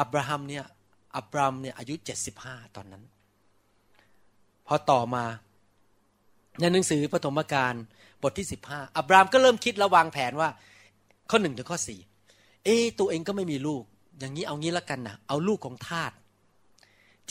[0.00, 0.64] อับราฮัมเนี่ย
[1.16, 3.02] อับรามเนี่ยอายุเจ็ดสิบห้าตอนนั้น
[4.66, 5.24] พอต่อมา
[6.60, 7.74] ในหนังสือปฐมกาล
[8.22, 10.48] บทที่สิบห้าอับรามก็เริ่มคิดและวางแผนว่า
[11.30, 12.00] ข้อหนึ่งถึงข้อสี่
[12.64, 12.68] เอ
[12.98, 13.84] ตัวเองก็ไม่มีลูก
[14.18, 16.12] อย่างนี้เอางี้ละกันนะเอาลูกของทาส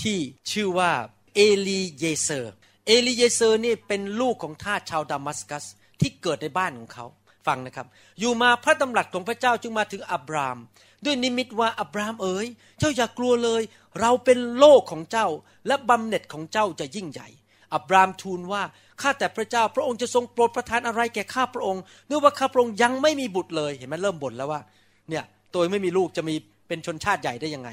[0.01, 0.17] ที่
[0.51, 0.91] ชื่อว่า
[1.35, 2.53] เอลีเยเซอร์
[2.87, 5.65] เอลีเยเซอร์นี่เป็นลูกของทาสชาวดามัสกัส
[6.01, 7.05] ที่เกิดในบ้านของเขา
[7.47, 7.87] ฟังนะครับ
[8.19, 10.57] อยู่มาพระดำรัสของพระเจ้าจึงมาถึงอับราม
[11.05, 12.47] ด้วยนิมิตว่าอับรามเอ๋ย
[12.79, 13.61] เจ้าอย่ากลัวเลย
[14.01, 15.27] เราเป็นโลกของเจ้า
[15.67, 17.29] และบำเหน็จของเจ้าจะยิ่งใหญ่
[17.73, 18.63] อับรามทูลว่า
[19.01, 24.61] ข้าแต่พระเจ้าพระองค์จะทรงโปรดประทานอะไรแก่ข้าพระองค์เนื่องว่าข้าพระองค์ยังไม่มีบุตรเลยเห็นไหมเริ่มบ่นแล้วว่า
[25.09, 25.23] เนี่ย
[25.53, 26.35] ตัวไม่มีลูกจะมี
[26.67, 27.69] เป็นชนชาติใหญ่ได้ยังไง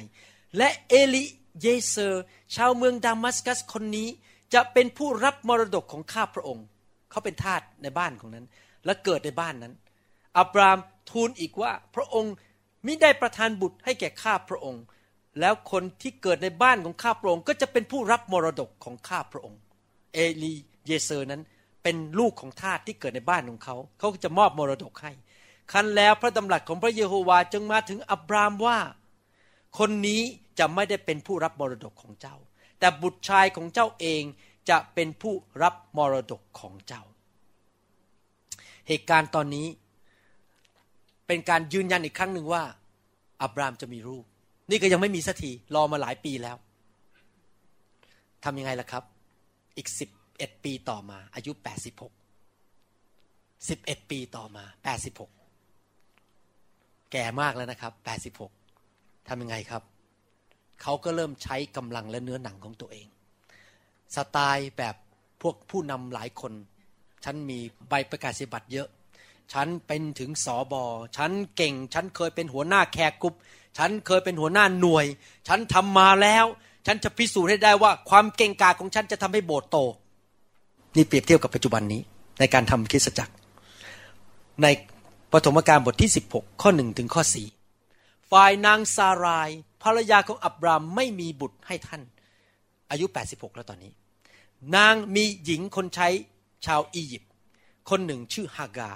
[0.57, 1.25] และเอลิ
[1.63, 2.25] เยเซอร์
[2.57, 4.09] ชาวเมืองดามัสกัสคนนี้
[4.55, 6.65] จะเป็นผู้รับมรดกของข้าพระองค์
[7.11, 8.47] เขาเป็นทาสในบ้านของนั้น
[8.85, 9.75] และเกิดในบ้านนั้น
[10.39, 10.79] อับราม
[11.11, 12.35] ทูลอีกว่าพระองค์
[12.87, 14.83] มิได้ประทานบุตรให้แก่ข้าพระองค์
[15.41, 19.59] แล้วคนที่เกิดในบ้านของข้าพระองค์ ก็จะเป็นผู้รับมรดกของข้าพระองค์
[20.15, 20.53] เอลี
[20.87, 21.43] เยเซอร์นั้น
[21.83, 25.13] เป็นลูกของทาสที่เกิดในบ้านของเขา เขาจะมอบมรดกให้
[25.73, 28.79] คันแล้วพระดำรัสของพระเยโฮวาจึงมาถึงอับรามว่า
[29.79, 30.23] คนนี้
[30.59, 32.37] จะไม่ได้เป็นผู้รับมรดกของเจ้า
[32.79, 34.23] แต่บุตรชายของเจ้าเอง
[34.71, 37.03] จะเป็นผู้รับมรดกของเจ้า
[38.89, 39.67] เหตุการณ์ตอนนี้
[41.27, 42.62] เป็นการยืนยันอีกครั้งหนึ่งว่า
[43.43, 44.25] อับรามจะมีลูก
[44.71, 46.57] นี่ก็ยังไม่มีสักทีรอมาหลายปีแล้ว
[48.45, 49.05] ทำยังไงล่ะครับ
[49.77, 52.12] อีกสิบเอ็ดปีต่อมา อายุแปดสิบหก
[53.69, 55.31] สิบเอ็ดปีต่อมาแปดสิบหก
[57.17, 58.53] แก่มากแล้วนะครับแปดสิบหก
[59.29, 59.83] ทำยังไงครับ
[60.83, 63.07] เขาก็เริ่มใช้กำลังและเนื้อหนังของตัวเอง
[64.17, 64.95] สไตล์แบบ
[65.43, 66.53] พวกผู้นำหลายคน
[67.25, 67.59] ฉันมี
[67.89, 68.89] ใบประกาศบัตรเยอะ
[69.53, 70.85] ฉันเป็นถึงสอบอ
[71.17, 73.35] ฉันเก่ง ฉันเคยเป็นหัวหน้าแขกกรุ๊ป
[73.79, 75.07] ฉันเคยเป็นหัวหน้าหน่วย
[75.49, 76.45] ฉันทำมาแล้ว
[76.87, 79.77] ฉันจะพิสูจน์ให้ได้ว่า ความเก่งกาจของฉันจะทำให้โบสถ์โต
[80.97, 82.01] นี่เปรียบเทียบกับปัจจุบันนี้
[82.41, 83.35] ในการทำคริสตจักร
[84.62, 84.67] ใน
[85.37, 87.47] ปฐมกาลบทที่ 16 ข้อหนึ่งถึงข้อสี่
[88.30, 89.51] ฝ่ายนางซาราย
[89.82, 92.03] ภรรยาของอับรามไม่มีบุตรให้ท่าน
[92.91, 93.93] อายุ 86 แล้วตอนนี้
[94.76, 96.09] นางมีหญิงคนใช้
[96.66, 97.30] ชาวอียิปต์
[97.91, 98.93] คนหนึ่งชื่อฮากา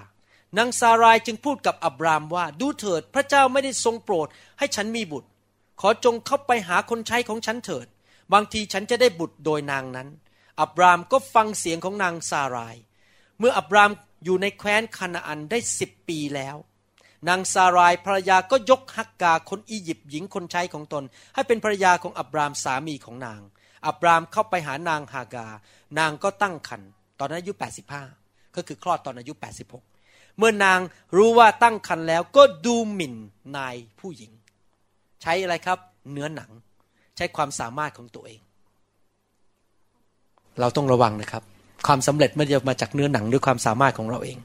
[0.57, 4.27] นางซารายจึงพูดกับอับรามว่าดูเถิดพระเจ้าไม่ได้ทรงโปรด
[4.59, 5.29] ให้ฉันมีบุตร
[5.81, 7.87] ขอจงเข้าไปหาคนใช้ของฉันเถิด
[8.33, 10.07] บางทีฉันจะได้บุตรโดยนางนั้น
[10.61, 12.75] อับรามก็ฟังเสียงของนางซาราย
[13.39, 13.91] เมื่ออับราม
[14.23, 16.55] อยู่ในแคว้นคานาอันได้สิบปีแล้ว
[17.29, 21.03] นางซารายภรรยาก็ยกฮักกาคนอียิปต์หญิงคนใช้ของตน
[21.35, 23.41] ให้เป็นภรรยาของอับรามสามีของนาง
[23.87, 25.47] อับรามเข้าไปหานางฮากา
[25.99, 26.89] นางก็ตั้งครรภ์
[27.19, 27.53] ตอนนั้นอายุ
[28.05, 29.33] 85 ก็คือคลอดตอนอายุ
[29.85, 30.79] 86 เมื่อนาง
[31.17, 33.15] รู้ว่าตั้งครรภ์แล้วก็ดูหมิ่น
[33.57, 34.31] นายผู้หญิง
[35.21, 35.79] ใช้อะไรครับ
[36.11, 36.51] เนื้อหนัง
[37.17, 38.41] ใช้ความสามารถของตัวเอง
[40.59, 41.43] เราต้องระวังนะครับ
[41.87, 44.37] ความสำเร็จไม่ได้มาจากเนื้อหนังด้วยความสามารถของเราเอง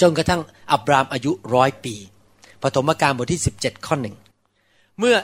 [0.00, 0.40] จนกระทั่ง
[0.72, 1.94] อับรามอายุร้อยปี
[2.62, 4.16] ปฐมกาลบทที่ 17 ข้อหนึ่ง
[4.98, 5.16] เมื่อ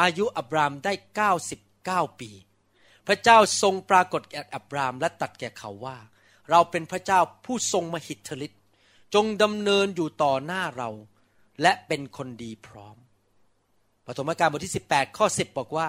[0.00, 0.92] อายุอับรามได้
[1.54, 2.30] 99 ปี
[3.06, 5.98] พระเจ้าทรงปรากฏแก่อับรามและตัดแก่เขาว่า
[6.50, 8.62] เราเป็นพระเจ้าผู้ทรงมหิทธิฤทธิ์
[9.14, 10.90] จงดำเนินอยู่ต่อหน้าเรา
[11.62, 12.96] และเป็นคนดีพร้อม
[14.06, 15.88] ปฐมกาลบทที่ 18 ข้อ 10 บอกว่า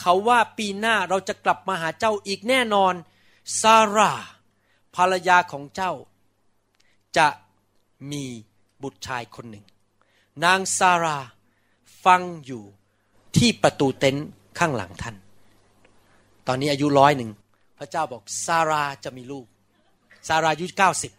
[0.00, 2.94] เขาว่าปีหน้าเราจะกลับมาหาเจ้าอีกแน่นอน
[3.60, 4.12] ซาร่า
[4.96, 5.92] ภรรยาของเจ้า
[7.16, 7.28] จะ
[8.12, 8.24] มี
[8.82, 9.64] บุตรชายคนหนึ่ง
[10.44, 11.18] นางซาร่า
[12.04, 12.62] ฟังอยู่
[13.36, 14.28] ที่ประตูเต็นท์
[14.58, 15.16] ข้างหลังท่าน
[16.46, 17.30] ตอนนี้อายุร้อยหนึ่ง
[17.78, 19.46] พระเจ้าบอกซาร่าจะมีลูก
[20.28, 21.12] ซาร่าอายุเก้าสิบ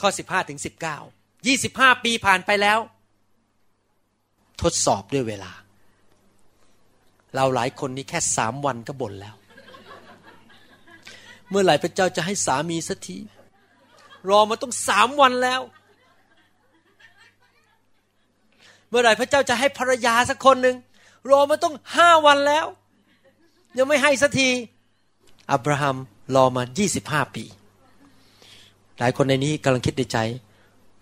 [0.00, 0.98] ข้อสิบห้าถึงสิบเก้า
[1.46, 2.78] ยี่สิบห้าปีผ่านไปแล้ว
[4.62, 5.52] ทดสอบด้วยเวลา
[7.34, 9.36] เราหลายคนนี้แค่สามวันก็บ่นแล้ว
[11.50, 13.18] เมื่อไหร่พระเจ้าจะให้สามีสักที
[14.28, 15.60] รอมาต้องสามวันแล้ว
[18.88, 20.76] เมื่อไหร่พระเจ้าจะให้ภรรยาสักคนหนึ่ง
[21.30, 22.66] รอมาต้องห้าวันแล้ว
[23.76, 24.48] ยังไม่ให้สักที
[25.52, 25.96] อับราฮัม
[26.34, 27.44] รอมายี่สิบห้าปี
[28.98, 30.18] หลายคนในนี้กำลังคิดในใจ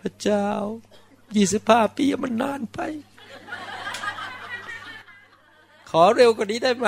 [0.01, 0.47] พระเจ้า
[1.37, 2.79] ยี่สิบห้าปีมันนานไป
[5.91, 6.87] ขอเร็วกว่านี้ได้ไหม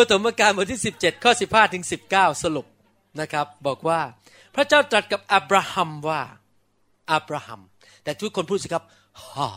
[0.00, 2.66] พระธรรมการบทที่ 17 ข้อ 15 ถึง 19 สรุป
[3.20, 4.00] นะครับ บอกว่า
[4.54, 6.20] พระเจ้าตรัสกับอับราฮัมว่า
[7.12, 7.60] อับราฮัม
[8.04, 8.84] แต่ทุกคนพูดสิครับ
[9.24, 9.48] ฮ่า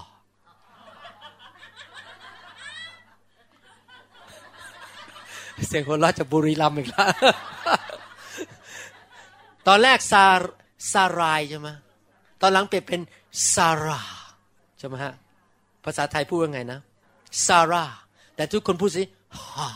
[5.68, 7.10] เสียงคนราะจากบุรีรัมย์อีกแล้ว
[9.68, 10.26] ตอนแรกซา
[10.92, 11.70] ซารายใช่ไหม
[12.42, 13.02] ตอนหลังเปลี่ยนเป็น
[13.54, 14.02] ซารา
[14.78, 15.14] ใช่ไหมฮะ
[15.84, 16.80] ภาษาไทยพูดว่าไงนะ
[17.46, 17.84] ซาร่า
[18.36, 19.04] แต่ทุกคนพูดสิ
[19.42, 19.70] ฮ่า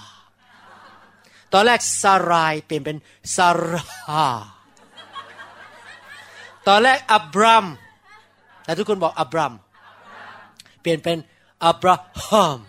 [1.54, 2.98] ตอนแรกซารายเปลี่ยนเป็น
[3.36, 4.28] ซารา
[6.68, 7.66] ตอนแรกอับราม
[8.64, 9.54] แต่ทุกคนบอกอับราม
[10.82, 11.18] เปลี่ยนเป็น
[11.66, 11.96] อับรา
[12.26, 12.60] ฮัม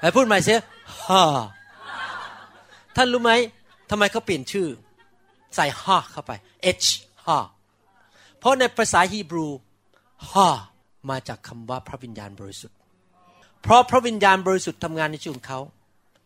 [0.00, 0.60] ไอ้พูดใหม่เสีย
[1.04, 1.24] ฮ่า
[2.96, 3.32] ท่านรู้ไหม
[3.90, 4.68] ทำไมเขาเปลี่ยนชื่อ
[5.54, 6.32] ใส่ฮ่าเข้าไป
[6.82, 6.86] h
[7.24, 7.38] ฮ่า
[8.38, 9.46] เพราะในภาษาฮีบรู
[10.32, 10.48] ฮ่า
[11.10, 12.77] มาจากคำว่าพระวิญญาณบริสุทธิ์
[13.62, 15.60] เพราะพระวิญญาณบริสุทธิ์ทำงานในชีวิตของเขา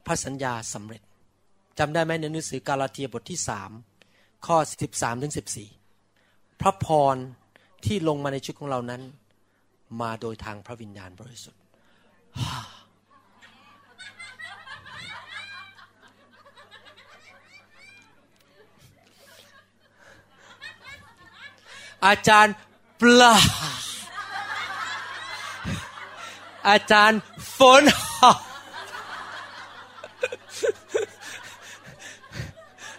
[0.07, 1.03] พระสัญญาสำเร็จ
[1.79, 3.71] จำได้ไหมในหนังสือกาลาเทียบทที่สาม
[4.47, 5.69] ข้อสิบสามถึงสิบสี่
[6.61, 7.17] พระพร
[7.85, 9.03] ที่ลงมาในชีวิตของเรานั้น
[10.01, 11.61] มาโดยทางพระวิญญาณบริสุทธิ์
[22.07, 22.55] อาจารย์
[23.01, 23.35] ปลา
[26.69, 27.21] อาจารย์
[27.59, 27.83] ฝน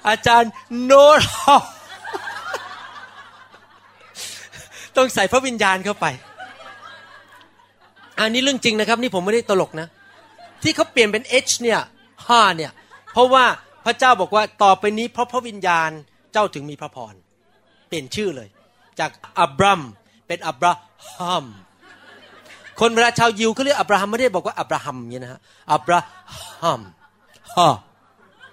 [0.07, 0.51] อาจารย์
[0.83, 1.19] โนด
[4.97, 6.05] ต้องใส่พระวิญญาณเข้าไป
[8.19, 9.87] อันนี้เรื่องจริงนะครับ นี่ผมไม่ได้ตลกนะ
[10.63, 11.79] ที่เขาเปลี่ยนเป็น H เนี่ย
[12.27, 12.71] ห้าเนี่ย
[13.13, 13.45] เพราะว่า
[13.85, 15.89] พระเจ้าบอกว่าต่อไปนี้เพราะพระวิญญาณ
[16.33, 17.13] เจ้าถึงมีพระพร
[17.87, 18.49] เปลี่ยนชื่อเลย
[18.99, 19.81] จากอับรัม
[20.27, 20.73] เป็นอับรา
[21.15, 21.45] ฮัม
[22.79, 25.39] คนเวลาชาวยิวเขาเรียกอับราฮัมไม่ได้บอกว่าอับราฮัมอย่างนี้นะฮะ
[25.73, 25.99] อับรา
[26.61, 26.81] ฮัม
[27.57, 27.69] ฮะ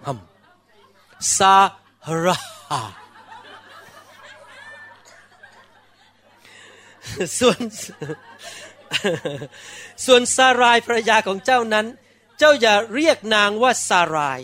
[0.07, 0.19] ฮัม
[1.39, 1.61] ซา
[2.25, 2.37] รา
[2.69, 2.83] ฮา
[7.39, 7.61] ส่วน
[10.07, 11.87] ส่วนซารายภรรยาของเจ้านั้น
[12.39, 14.41] เจ้าอย่าเรียกนางว่าซาราย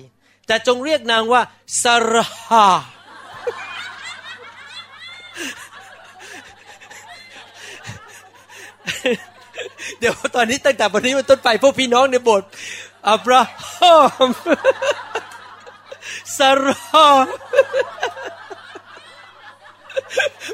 [0.47, 1.43] แต่จงเรียกนางว่า
[1.83, 2.69] ซาราฮา
[9.99, 12.49] เดี๋ยวตอนนี้ตั้งแต่วันนี้เป็นต้นไปพวกพี่น้องในโบสถ์
[13.11, 13.43] อับรา
[13.73, 14.31] ฮัม
[16.39, 17.09] ซารา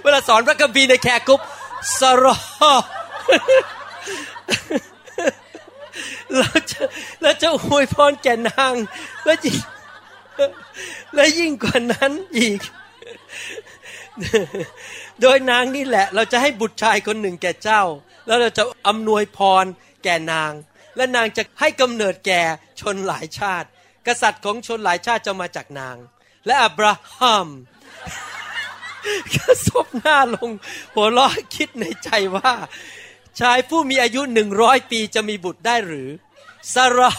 [0.02, 1.40] เวลาสอนพระคัมภีร์ในแขกกรุ๊ป
[1.98, 2.36] ซารา
[6.36, 6.82] แล้วจะ
[7.22, 8.74] แล้วจะอวยพรแก่นาง
[9.24, 9.58] และยิ่ง
[11.14, 12.60] และยิ่งกว่านั้นอีก
[15.20, 17.82] โดยนางนี่แหละ เราจะให้บุตรชายคนหนึ่งแก่เจ้า
[18.26, 19.64] แล้วเราจะอำนวยพร
[20.04, 20.52] แก่นาง
[20.96, 22.42] และนางจะให้กำเนิดแก่
[22.80, 23.68] ชนหลายชาติ
[24.06, 25.96] กษัตริย์ของชนหลายชาติจะมาจากนาง
[26.46, 27.48] และอับราฮัม
[29.34, 30.50] ก็ซบหน้าลง
[30.94, 32.52] หัวเราะคิดในใจว่า
[33.40, 36.08] ชายผู้มีอายุหนึ่งร้อยปีจะมีบุตรได้หรือ
[36.74, 37.10] ซารา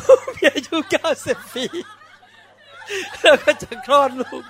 [0.00, 1.66] ผู้มีอายุเก้าสิบปี
[3.20, 4.44] แล้วก็จะคลอดลูก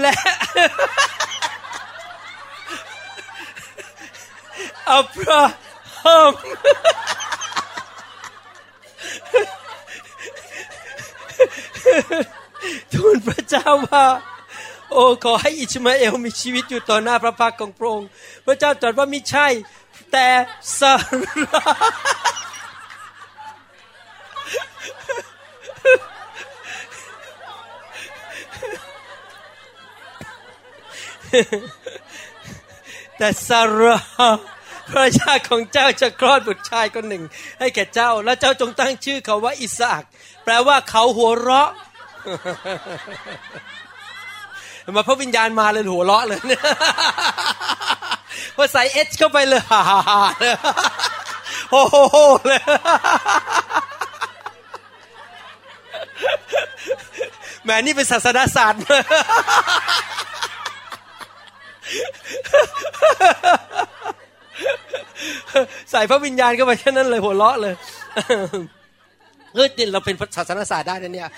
[0.00, 0.14] และ
[4.90, 5.44] อับรา
[6.00, 6.32] ฮัม
[12.92, 14.04] ทูลพระเจ้าว่า
[14.90, 18.08] โอ้ขอให้อิชมาเอลมีชีวิตอยู่ต่อหน้าพระพักตร์ของพระองค์
[18.46, 19.46] พระเจ้าตรัสว่ามิใช่
[20.14, 20.30] แต่
[20.78, 21.16] ซาร
[33.18, 33.96] แต่ซารา
[34.90, 37.22] พระยาของเจ้าจะคลอดบุตรชายคนหนึ่ง
[37.58, 40.04] ให้แก่เจ้า และเจ้าจงตั้งชื่อเขาว่าอิสอัก
[40.44, 41.70] แปลว่าเขาหัวเราะ
[44.96, 46.62] มาพระวิญญาณมาเลยหัวเราะเลยเนี่ย
[48.56, 50.54] พอใส่เอชเข้าไปเลยฮ่าฮ่าฮ่าเลย
[51.70, 51.96] โอ้โห
[52.46, 52.62] เลย
[57.64, 58.82] แหมนี่เป็นศาสนาศาสตร์
[65.90, 67.74] ใส่พระวิญญาณเข้าไปแค่นั้นเลยหัวเราะเลย
[69.54, 71.28] เฮ้ยนี่เราเป็นศาสนศาสตร์ได้นะเนี่ย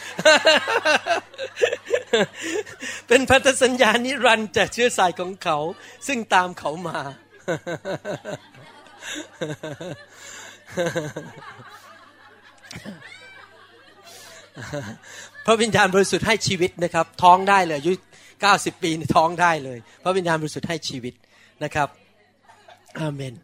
[3.08, 5.58] เป็นพันธสัญญานิรันดร์จากเชื้อสายของเขา
[6.06, 6.98] ซึ่งตามเขามา
[15.46, 17.92] พระวิญญาณบริสุทธิ์ให้ชีวิตนะครับ ท้องได้เลยอายุ
[18.42, 21.14] 90ปีนี่ท้องได้เลย พระวิญญาณบริสุทธิ์ให้ชีวิต
[21.64, 21.88] นะครับ
[23.00, 23.34] อาเมน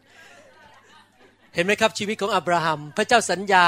[1.55, 3.67] เห็นไหมครับชีวิตของอับราฮัม พระเจ้าสัญญา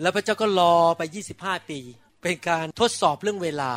[0.00, 1.02] แล้วพระเจ้าก็รอไป
[1.36, 1.80] 25 ปี
[2.26, 3.72] เป็นการทดสอบเรื่องเวลา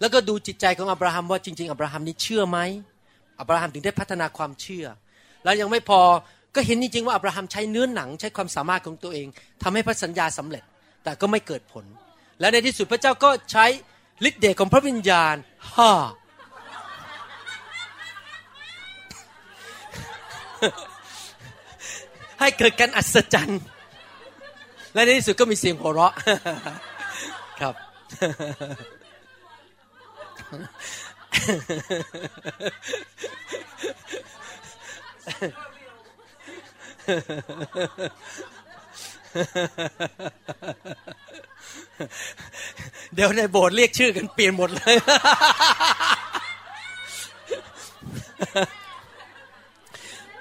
[0.00, 2.58] แล้วก็ดูจิตใจของอับราฮัมว่าจริง ๆ อับราฮัมนี่เชื่อไหม
[3.40, 4.86] อับราฮัมถึงได้พัฒนาความเชื่อ
[5.44, 6.00] แล้วยังไม่พอ
[6.54, 9.26] ก็เห็นจริงๆว่าอับราฮัมใช้เนื้อหนังใช้ความสามารถของตัวเอง
[9.62, 10.62] ทำให้พระสัญญาสำเร็จ
[11.04, 11.84] แต่ก็ไม่เกิดผล
[12.40, 13.64] และในที่สุดพระเจ้าก็ใช้
[14.28, 15.34] ฤทธิ์เดชของพระวิญญาณ
[15.72, 15.92] ฮ่า
[22.40, 23.60] ให้เกิดการอัศจรรย์
[24.94, 26.14] และในที่สุดก็มีเสียงหัวเราะ
[27.60, 27.74] ครับ
[43.14, 44.94] เดี๋ยวในโบสถ์เรียกชื่อกันเปลี่ยนหมดเลย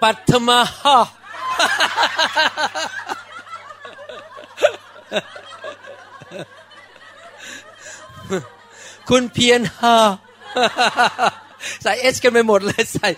[0.02, 0.98] ปัทมาฮา
[9.10, 9.98] คุณเพียรฮา
[11.84, 13.10] ใส่เอสกันไปหมดเลยใส่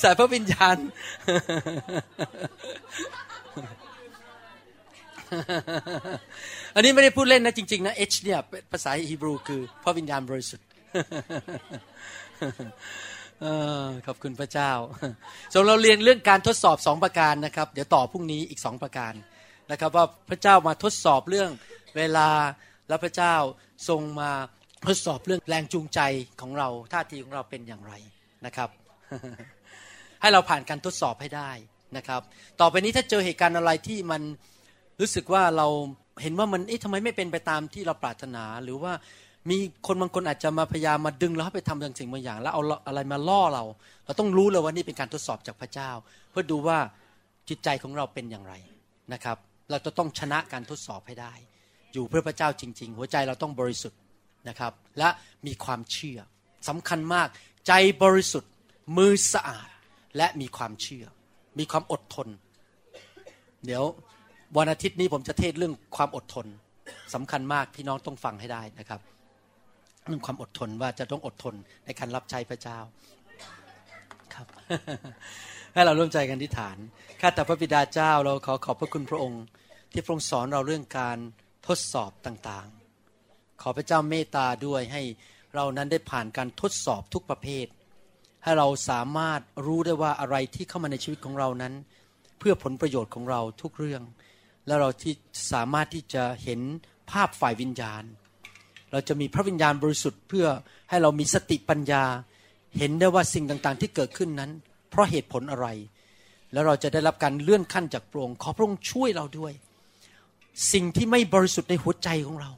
[0.00, 0.76] ใส่พระวิญญาณ
[6.74, 8.38] อันนี้ไม่ได้พูดเล่นนะจริง ๆ นะ H เนี่ย
[8.72, 10.66] ภาษาฮีบรูคือพระวิญญาณบริสุทธิ์
[14.06, 14.70] ขอบคุณพระเจ้า
[15.52, 19.12] ส่วนเราเรียนเรื่องการทดสอบสองประการนะครับ เดี๋ยวต่อพรุ่งนี้อีกสองประการ
[19.70, 21.50] นะครับ ว่าพระเจ้ามาทดสอบเรื่อง
[21.96, 22.28] เวลา
[22.88, 23.34] แล้วพระเจ้า
[23.88, 24.30] ทรงมา
[24.86, 26.00] ทดสอบเรื่องแรงจูงใจ
[26.40, 27.92] ของเราท่าทีของเราเป็นอย่างไร
[28.46, 28.70] นะครับ
[30.20, 31.50] ให้เราผ่านการทดสอบให้ได้
[31.96, 32.20] นะครับ
[32.60, 34.22] ต่อไปนี้ถ้าเจอเหตุการณ์อะไรที่มัน
[35.00, 35.66] รู้สึกว่าเรา
[36.22, 38.92] เห็นว่ามันเอ๊ะทำไมไม่เป็นไปตามที่เราปรารถนา หรือว่า
[39.50, 43.64] มีคนบางคนอาจจะมาพยายามมาดึงเราให้ไปทำบางสิ่งบางอย่าง แล้วเอาอะไรมาล่อเรา
[44.04, 45.90] เราต้องรู้เลยว่านี่เป็นการทดสอบจากพระเจ้า
[46.30, 46.78] เพื่อดูว่า
[47.48, 48.54] จิตใจของเราเป็นอย่างไร
[49.12, 49.36] นะครับ
[49.70, 51.32] เราจะต้องชนะการทดสอบให้ได้
[51.92, 54.00] อยู่เพื่อพระเจ้าจริง ๆ หัวใจเราต้องบริสุทธิ์
[54.48, 55.08] นะครับ และ
[55.46, 56.18] มีความเชื่อ
[56.68, 57.28] สำคัญมาก
[57.66, 57.72] ใจ
[58.02, 58.52] บริสุทธิ์
[58.96, 59.68] มือสะอาด
[60.16, 61.04] และมีความเชื่อ
[61.58, 62.28] มีความอดทน
[63.66, 63.84] เดี๋ยว
[64.56, 66.46] วันอาทิตย์นี้ผมจะเทศเรื่องความอดทน
[67.14, 69.00] สำคัญมากพี่น้องต้องฟังให้ได้นะครับ
[70.06, 72.78] เรื่องความอดทนว่าจะต้องอดทนในการรับใช้พระเจ้า
[74.34, 74.46] ครับ
[75.74, 76.76] ให้เราร่วมใจกันที่ฐาน
[77.20, 79.42] ข้าแต่พระบิดาเจ้าเราขอขอบพระคุณพระองค์
[79.92, 81.18] ที่พระองค์สอนเราเรื่องการ
[81.68, 85.02] ทดสอบต่างๆ ขอพระเจ้าเมตตาด้วยให้
[85.54, 87.66] เรานั้นได้ผ่านการทดสอบทุกประเภท
[88.42, 91.74] ให้เราสามารถรู้ได้ว่าอะไรที่เข้ามาในชีวิตของเรานั้น
[92.38, 94.02] เพื่อผลประโยชน์ของเราทุกเรื่อง
[94.66, 95.14] และเราที่
[95.52, 96.60] สามารถที่จะเห็น
[97.10, 98.02] ภาพฝ่ายวิญญาณ
[98.92, 100.46] เราจะมีพระวิญญาณบริสุทธิ์เพื่อ
[100.88, 102.04] ให้เรามีสติปัญญา
[102.78, 104.50] เห็นได้ว่าสิ่งต่างๆ ที่เกิดขึ้นนั้น
[104.90, 105.66] เพราะเหตุผลอะไร
[106.52, 109.52] แล้วเราจะได้รับการเลื่อนขั้นจากพระองขอพระองค์ช่วยเราด้วย
[110.72, 112.50] สิ่งที่ไม่บริสุทธิ์ในหัวใจของเรา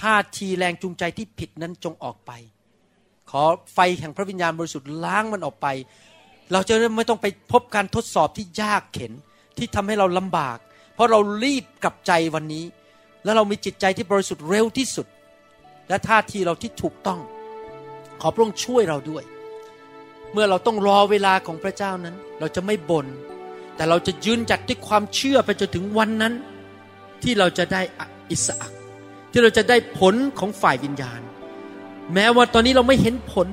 [0.00, 2.30] ท่าทีแรงจูงใจที่ผิดนั้นจงออกไป
[3.30, 3.42] ขอ
[3.74, 5.66] ไฟแห่งพระวิญญาณบริสุทธิ์ล้างมันออกไป
[6.52, 9.12] เราจะไม่ต้องไปพบการทดสอบที่ยากเข็น
[9.58, 10.58] ที่ทำให้เราลำบาก
[10.94, 12.64] เพราะเรารีบกลับใจวันนี้
[13.24, 15.06] แล้วเรามีจิตใจที่บริสุทธิ์เร็วที่สุด
[15.88, 17.20] และท่าทีเราที่ถูกต้อง
[18.20, 19.24] ขอพระองค์ช่วยเราด้วย
[20.32, 23.06] เมื่อเราต้องรอเวลาของพระเจ้านั้น เราจะไม่บน่น
[23.76, 26.34] แต่เราจะยืนจัดด้วยความเชื่อไปจนถึงวันนั้น
[27.26, 27.82] ที่เราจะได้
[28.30, 28.68] อิสระ
[29.32, 31.20] ที่เราจะได้ผลของฝ่ายวิญญาณ
[32.14, 33.46] แม้ว่าตอนนี้เราไม่เห็นผล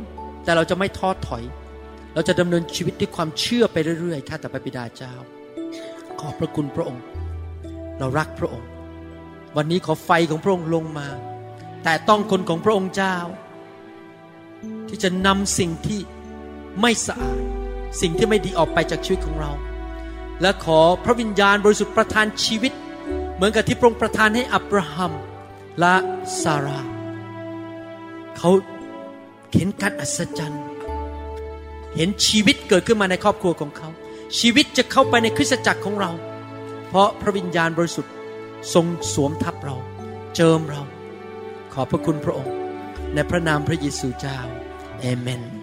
[0.43, 1.43] แต่เราจะไม่ท้อถอย
[2.13, 5.13] เราจะดำเนินชีวิตด้วยความเชื่อไปเรื่อยๆข้าแต่พระบิดาเจ้า
[6.19, 7.03] ขอบพระคุณพระองค์
[7.99, 8.69] เรารักพระองค์
[9.57, 11.07] วันนี้ขอไฟของพระองค์ลงมา
[11.83, 13.17] แต่ต้องคนของพระองค์เจ้า
[14.87, 15.99] ที่จะนำสิ่งที่
[16.81, 17.41] ไม่สะอาด
[18.01, 19.51] สิ่งที่ไม่ดีออกไปจากชีวิตของเรา
[20.41, 22.73] และขอพระวิญญาณบริสุทธิ์ประทานชีวิต
[23.45, 25.13] มือนกับที่พระองค์ประทานให้อับราฮัม
[25.79, 25.95] และ
[26.41, 26.79] ซารา
[28.37, 28.51] เขา
[29.53, 30.63] เห็นการอัศจรรย์
[31.95, 33.89] เห็นชีวิตเกิดขึ้นมาในครอบครัวของเขา
[34.39, 36.11] ชีวิตจะเข้าไปในคริสตจักรของเรา
[36.87, 38.13] เพราะพระวิญญาณบริสุทธิ์
[38.73, 39.75] ทรงสวมทับเรา
[40.35, 40.81] เจิมเรา
[41.73, 42.55] ขอบพระคุณพระองค์
[43.13, 44.39] ในพระนามพระเยซูเจ้า
[44.99, 45.62] เอเมน